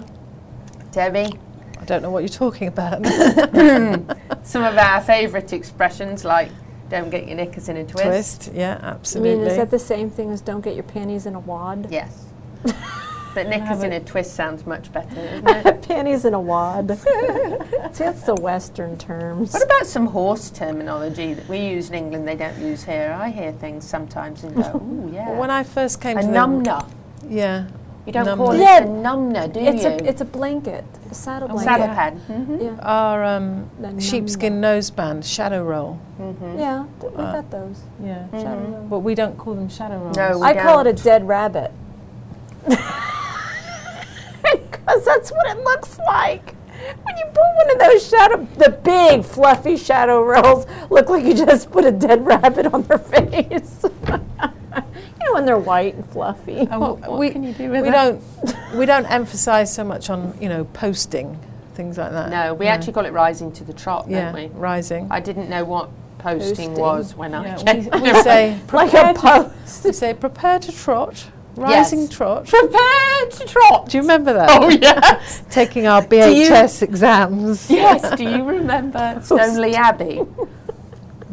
[0.92, 1.32] Debbie.
[1.78, 3.04] I don't know what you're talking about.
[4.42, 6.50] Some of our favourite expressions like
[6.88, 8.42] don't get your knickers in a twist.
[8.42, 9.36] Twist, yeah, I absolutely.
[9.36, 11.88] mean, is that the same thing as don't get your panties in a wad?
[11.90, 12.26] Yes.
[13.34, 15.82] But knickers in a twist sounds much better, isn't it?
[15.82, 16.96] panties in a wad.
[16.96, 19.52] See, that's the Western terms.
[19.52, 23.16] What about some horse terminology that we use in England they don't use here?
[23.18, 25.30] I hear things sometimes and go, oh, yeah.
[25.30, 26.88] Well, when I first came a to the- numnah.
[27.28, 27.66] Yeah.
[28.06, 28.36] You don't Numnah.
[28.36, 29.88] call it Yeah, a numnah, do it's you?
[29.88, 31.64] A, it's a blanket, a saddle A blanket.
[31.64, 32.20] saddle pad.
[32.28, 32.62] Mhm.
[32.62, 32.76] Yeah.
[32.82, 35.98] Our um, sheepskin noseband, shadow roll.
[36.20, 36.58] Mm-hmm.
[36.58, 37.80] Yeah, th- we've Uh, got those.
[38.02, 38.86] Yeah, Shadow roll.
[38.90, 40.16] but we don't call them shadow rolls.
[40.18, 41.72] No, we I call it a dead rabbit.
[44.42, 46.54] Because that's what it looks like.
[47.04, 51.32] When you put one of those shadow, the big fluffy shadow rolls look like you
[51.34, 53.84] just put a dead rabbit on their face.
[55.24, 56.60] you know when they're white and fluffy.
[56.60, 58.18] Uh, What- what we can you do with we that?
[58.44, 61.38] don't we don't emphasize so much on you know posting
[61.74, 62.30] things like that.
[62.30, 64.46] No, we actually call it rising to the trot, yeah don't we?
[64.58, 65.08] rising.
[65.10, 66.74] I didn't know what posting, Posting.
[66.74, 67.90] was when I Yeah, came.
[67.90, 69.84] we, we say Like prepare a to- post.
[69.84, 72.08] we say prepare to trot, rising Yes.
[72.10, 72.46] trot.
[72.46, 73.88] Prepare to trot.
[73.88, 74.48] Do you remember that?
[74.50, 75.42] Oh, yes.
[75.50, 77.68] Taking our you- BHS exams.
[77.82, 80.22] Yes, do you remember Stoneleigh Abbey?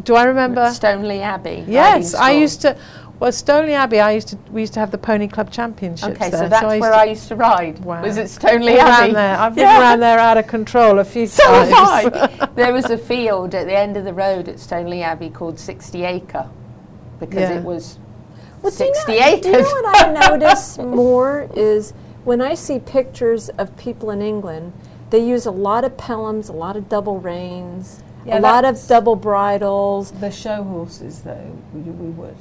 [0.04, 0.66] Do I remember?
[0.72, 1.64] Stoneleigh Abbey.
[1.68, 2.76] Yes, I used to.
[3.22, 4.38] Well, Stoneleigh Abbey, I used to.
[4.51, 6.39] We used to have the Pony Club Championships Okay, there.
[6.39, 7.78] so that's I where to, I used to ride.
[7.86, 8.01] Wow.
[8.01, 9.13] Was it Stoneleigh All Abbey?
[9.13, 9.38] there.
[9.38, 9.80] I've been Yeah.
[9.80, 11.69] around there out of control a few So times.
[11.72, 12.45] have I.
[12.55, 16.03] there was a field at the end of the road at Stoneleigh Abbey called 60
[16.03, 16.49] Acre
[17.19, 17.59] because Yeah.
[17.59, 17.99] it was
[18.63, 19.41] Well, do you 60 know- acres.
[19.43, 21.93] Do you know what I notice more is
[22.24, 24.74] when I see pictures of people in England,
[25.11, 28.84] they use a lot of Pelhams, a lot of double reins, Yeah, a lot of
[28.88, 30.09] double bridles.
[30.09, 32.36] The show horses, though, we, we would.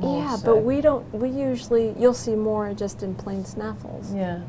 [0.00, 1.12] Yeah, but we don't.
[1.14, 4.12] We usually you'll see more just in plain snaffles.
[4.14, 4.40] Yeah.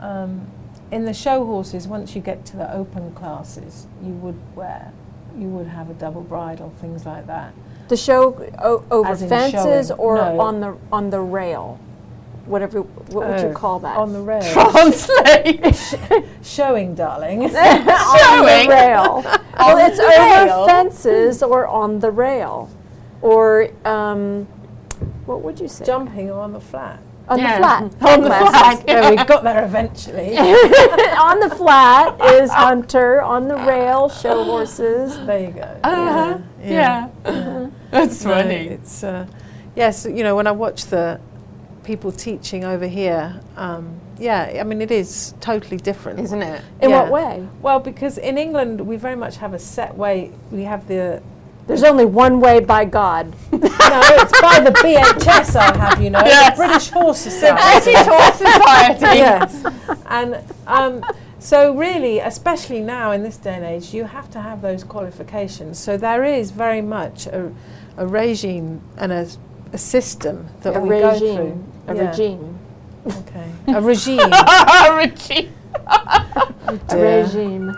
[0.00, 0.46] Um,
[0.90, 4.92] in the show horses, once you get to the open classes, you would wear,
[5.38, 7.52] you would have a double bridle, things like that.
[7.88, 10.40] The show o- over fences showing, or no.
[10.40, 11.78] on the on the rail,
[12.46, 12.82] whatever.
[12.82, 13.96] What would Oh, you call that?
[13.96, 14.40] On the rail.
[14.70, 16.24] Translate.
[16.42, 17.42] Showing, darling.
[17.44, 19.22] on the rail.
[19.58, 22.70] well, it's over fences or on the rail,
[23.22, 24.46] or um,
[25.30, 25.84] what would you say?
[25.84, 26.98] Jumping or on the flat.
[27.28, 27.52] on Yeah.
[27.54, 27.82] the flat.
[28.12, 28.84] On the flat.
[28.88, 30.36] Yeah, we got there eventually.
[31.28, 33.22] on the flat is hunter.
[33.22, 35.16] On the rail, show horses.
[35.26, 35.80] There you go.
[35.84, 36.38] Uh-huh.
[36.62, 37.08] Yeah.
[37.92, 38.68] That's No, funny.
[38.68, 39.26] it's uh,
[39.76, 41.20] yes, you know, when I watch the
[41.84, 46.62] people teaching over here, um, yeah, I mean, it is totally different, Isn't it?
[46.82, 47.02] In Yeah.
[47.02, 47.48] what way?
[47.62, 50.30] Well, because in England we very much have a set way.
[50.50, 51.22] We have the
[51.66, 53.26] There's only one way by God.
[53.52, 55.54] no, it's by the BHS.
[55.56, 56.56] I have you know Yes.
[56.56, 57.92] the British Horse Society.
[57.92, 59.18] British Horse Society.
[59.18, 59.64] yes,
[60.06, 61.04] and um,
[61.38, 65.78] so really, especially now in this day and age, you have to have those qualifications.
[65.78, 67.52] So there is very much a,
[67.96, 69.28] a regime and a,
[69.72, 71.36] a system that A we go regime.
[71.36, 71.64] through.
[71.88, 72.10] A Yeah.
[72.10, 72.58] regime.
[73.06, 74.18] Okay, a regime.
[74.96, 75.50] Richie.
[75.86, 77.74] A regime.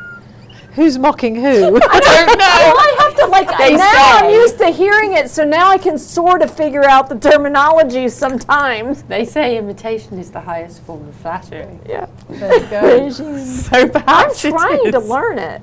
[0.75, 1.77] Who's mocking who?
[1.77, 2.73] I don't know.
[2.75, 4.19] Well, I like They now.
[4.23, 8.09] I'm used to hearing it, so now I can sort of figure out the terminology
[8.09, 9.03] sometimes.
[9.05, 11.79] They say imitation is the highest form of flattery.
[11.89, 12.07] Yeah.
[12.29, 13.05] there you go.
[13.05, 13.39] Regime.
[13.39, 15.63] So I'm perhaps it trying to learn it.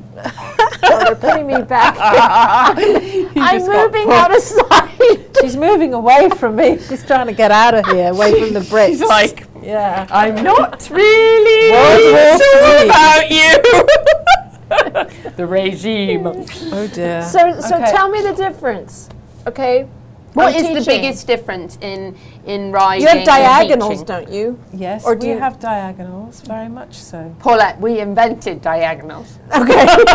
[0.83, 1.95] oh, they're putting me back.
[2.79, 5.37] You I'm just got moving out of sight.
[5.41, 6.79] She's moving away from me.
[6.79, 8.89] She's trying to get out of here, away from the Brits.
[8.89, 10.07] She's like, yeah.
[10.09, 14.38] I'm not really World sure about you.
[15.35, 16.25] the regime.
[16.27, 17.23] Oh dear.
[17.23, 17.91] So, so Okay.
[17.91, 19.09] tell me the difference.
[19.47, 19.87] Okay,
[20.33, 22.15] What I'm is the biggest difference in
[22.45, 23.01] in riding?
[23.01, 24.05] You have diagonals, teaching?
[24.05, 24.59] don't you?
[24.73, 27.33] Yes, Or we do you- have diagonals, very much so.
[27.39, 29.39] Paulette, we invented diagonals.
[29.55, 29.85] Okay.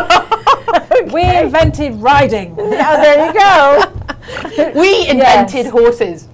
[1.13, 2.55] We invented riding.
[2.59, 4.73] Oh, there you go.
[4.81, 6.29] We invented horses.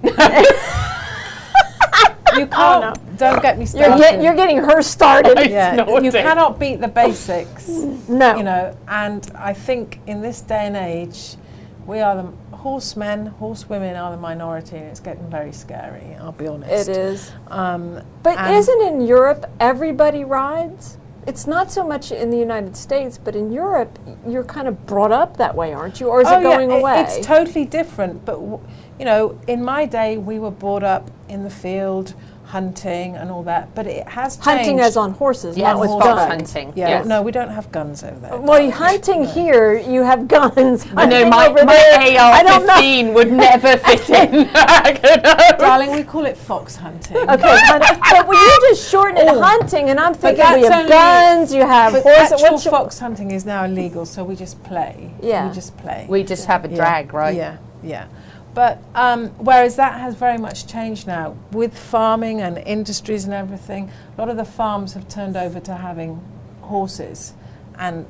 [2.37, 3.17] You can't.
[3.17, 3.97] Don't get me You're, started.
[3.99, 5.37] get, you're getting her started.
[5.49, 6.05] yeah, snorting.
[6.05, 7.67] you cannot beat the basics.
[7.67, 8.35] No.
[8.37, 11.35] You know, and I think in this day and age,
[11.85, 16.15] we are the horsemen, horsewomen are the minority, and it's getting very scary.
[16.19, 16.89] I'll be honest.
[16.89, 17.31] It is.
[17.47, 20.97] Um, But isn't in Europe everybody rides?
[21.27, 25.11] It's not so much in the United States, but in Europe, you're kind of brought
[25.11, 26.07] up that way, aren't you?
[26.07, 27.01] Or is Oh, it going yeah, away?
[27.01, 28.25] It's totally different.
[28.25, 28.59] But w-
[29.01, 32.13] you know, in my day, we were brought up in the field,
[32.45, 33.73] hunting and all that.
[33.73, 34.47] But it has changed.
[34.47, 36.29] Hunting as on horses, Yes, not with fox guns.
[36.29, 36.73] hunting.
[36.75, 37.07] Yeah, yes.
[37.07, 38.37] no, we don't have guns over there.
[38.37, 40.85] Well, you hunting here, you have guns.
[40.95, 42.73] I know my, over my there, I don't know.
[42.73, 44.53] AR-15 would never fit in.
[45.57, 47.17] Darling, we call it fox hunting.
[47.17, 49.41] Okay, hunt- but when you just shorten it oh.
[49.41, 52.33] hunting, and I'm thinking we have guns, you have horses.
[52.33, 55.11] actual what's fox hunting is now illegal, so we just play.
[55.23, 55.47] Yeah.
[55.47, 56.05] we just play.
[56.07, 56.75] We just have a Yeah.
[56.75, 57.35] drag, right?
[57.35, 58.05] Yeah, yeah.
[58.53, 63.89] But um, whereas that has very much changed now with farming and industries and everything,
[64.17, 66.21] a lot of the farms have turned over to having
[66.61, 67.33] horses
[67.77, 68.05] and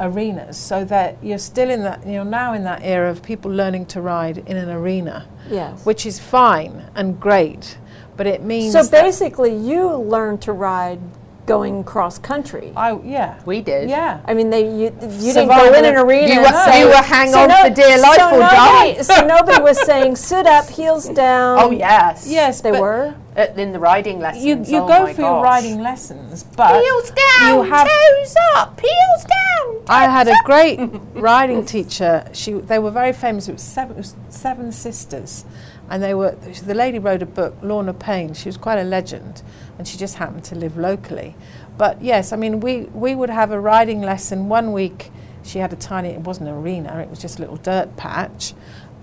[0.00, 2.06] arenas, so that you're still in that.
[2.06, 5.84] You're now in that era of people learning to ride in an arena, Yes.
[5.84, 7.76] which is fine and great,
[8.16, 11.00] but it means So basically, you learn to ride
[11.46, 12.72] going cross country.
[12.76, 13.88] I yeah We did.
[13.90, 14.20] yeah.
[14.26, 14.84] I mean, they you,
[15.20, 16.26] you didn't go in an arena.
[16.28, 19.02] You and were- say- you were hang on for dear life so or nobody, die.
[19.02, 21.58] So nobody was saying sit up, heels down.
[21.60, 22.26] Oh, yes.
[22.28, 23.14] Yes, they but were.
[23.36, 24.44] Uh, in the riding lessons.
[24.44, 28.78] You, you oh go for your riding lessons, but Heels down, you have toes up,
[28.78, 29.82] heels down.
[29.88, 30.78] I had a great
[31.14, 32.28] riding teacher.
[32.32, 33.48] She, they were very famous.
[33.48, 35.44] It was seven, it was seven sisters,
[35.90, 36.36] and they were.
[36.64, 38.34] The lady wrote a book, Lorna Payne.
[38.34, 39.42] She was quite a legend,
[39.78, 41.34] and she just happened to live locally.
[41.76, 45.10] But yes, I mean, we we would have a riding lesson one week.
[45.42, 46.10] She had a tiny.
[46.10, 47.00] It wasn't an arena.
[47.00, 48.54] It was just a little dirt patch.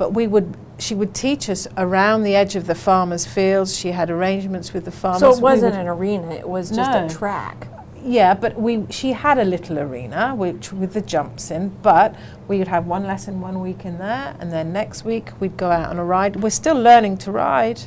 [0.01, 0.57] But we would.
[0.79, 3.77] She would teach us around the edge of the farmers' fields.
[3.77, 5.19] She had arrangements with the farmers.
[5.19, 7.05] So it wasn't would- an arena; it was just No.
[7.05, 7.67] a track.
[8.03, 12.15] yeah, but we she had a little arena which with the jumps in, but
[12.47, 15.69] we would have one lesson one week in there, and then next week we'd go
[15.69, 16.37] out on a ride.
[16.41, 17.81] We're still learning to ride,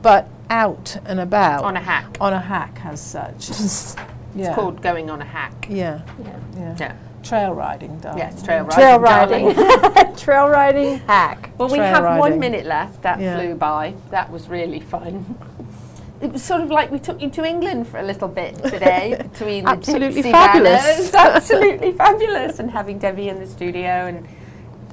[0.00, 2.16] but out and about On a hack.
[2.22, 3.50] on a hack as such.
[4.34, 4.46] yeah.
[4.46, 5.66] It's called going on a hack.
[5.68, 6.92] yeah, yeah, Yeah.
[7.22, 8.18] Trail riding, darling.
[8.18, 8.74] Yes, trail riding.
[8.74, 11.50] Trail riding, trail riding, hack.
[11.58, 13.02] Well, we Trail have one minute left.
[13.02, 13.36] That Yeah.
[13.38, 13.94] flew by.
[14.10, 15.36] That was really fun.
[16.20, 19.16] It was sort of like we took you to England for a little bit today
[19.32, 21.14] between the Absolutely Tipsy fabulous.
[21.14, 22.58] Absolutely fabulous.
[22.58, 24.28] And having Debbie in the studio, and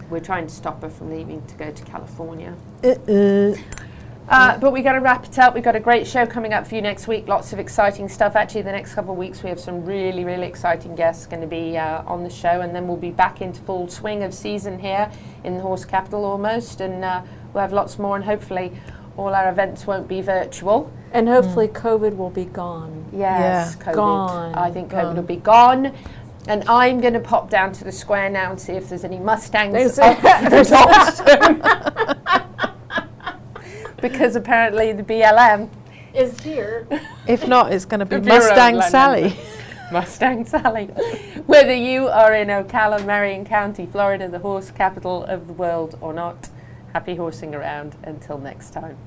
[0.09, 2.55] we're trying to stop her from leaving to go to California.
[2.81, 3.55] Uh-uh.
[4.29, 5.55] Uh, but we've got to wrap it up.
[5.55, 7.27] We've got a great show coming up for you next week.
[7.29, 8.35] Lots of exciting stuff.
[8.35, 11.47] Actually, the next couple of weeks we have some really, really exciting guests going to
[11.47, 14.79] be uh, on the show, and then we'll be back into full swing of season
[14.79, 15.09] here
[15.45, 17.21] in the horse capital almost, and uh,
[17.53, 18.17] we'll have lots more.
[18.17, 18.73] And hopefully,
[19.15, 20.91] all our events won't be virtual.
[21.13, 23.05] And hopefully, COVID will be gone.
[23.13, 23.85] Yes, Yeah.
[23.85, 23.95] COVID.
[23.95, 24.55] Gone.
[24.55, 25.15] I think COVID Gone.
[25.15, 25.93] will be gone.
[26.49, 29.19] And I'm going to pop down to the square now and see if there's any
[29.19, 32.43] Mustangs There's- up for adoption.
[34.01, 35.69] Because apparently the BLM
[36.13, 36.87] Is here.
[37.27, 39.39] If not, it's going to be The Bureau of Mustang Sally.
[39.91, 40.85] Mustang Sally.
[41.45, 46.13] Whether you are in Ocala, Marion County, Florida, the horse capital of the world, or
[46.13, 46.49] not,
[46.93, 47.95] happy horsing around.
[48.03, 48.97] Until next time.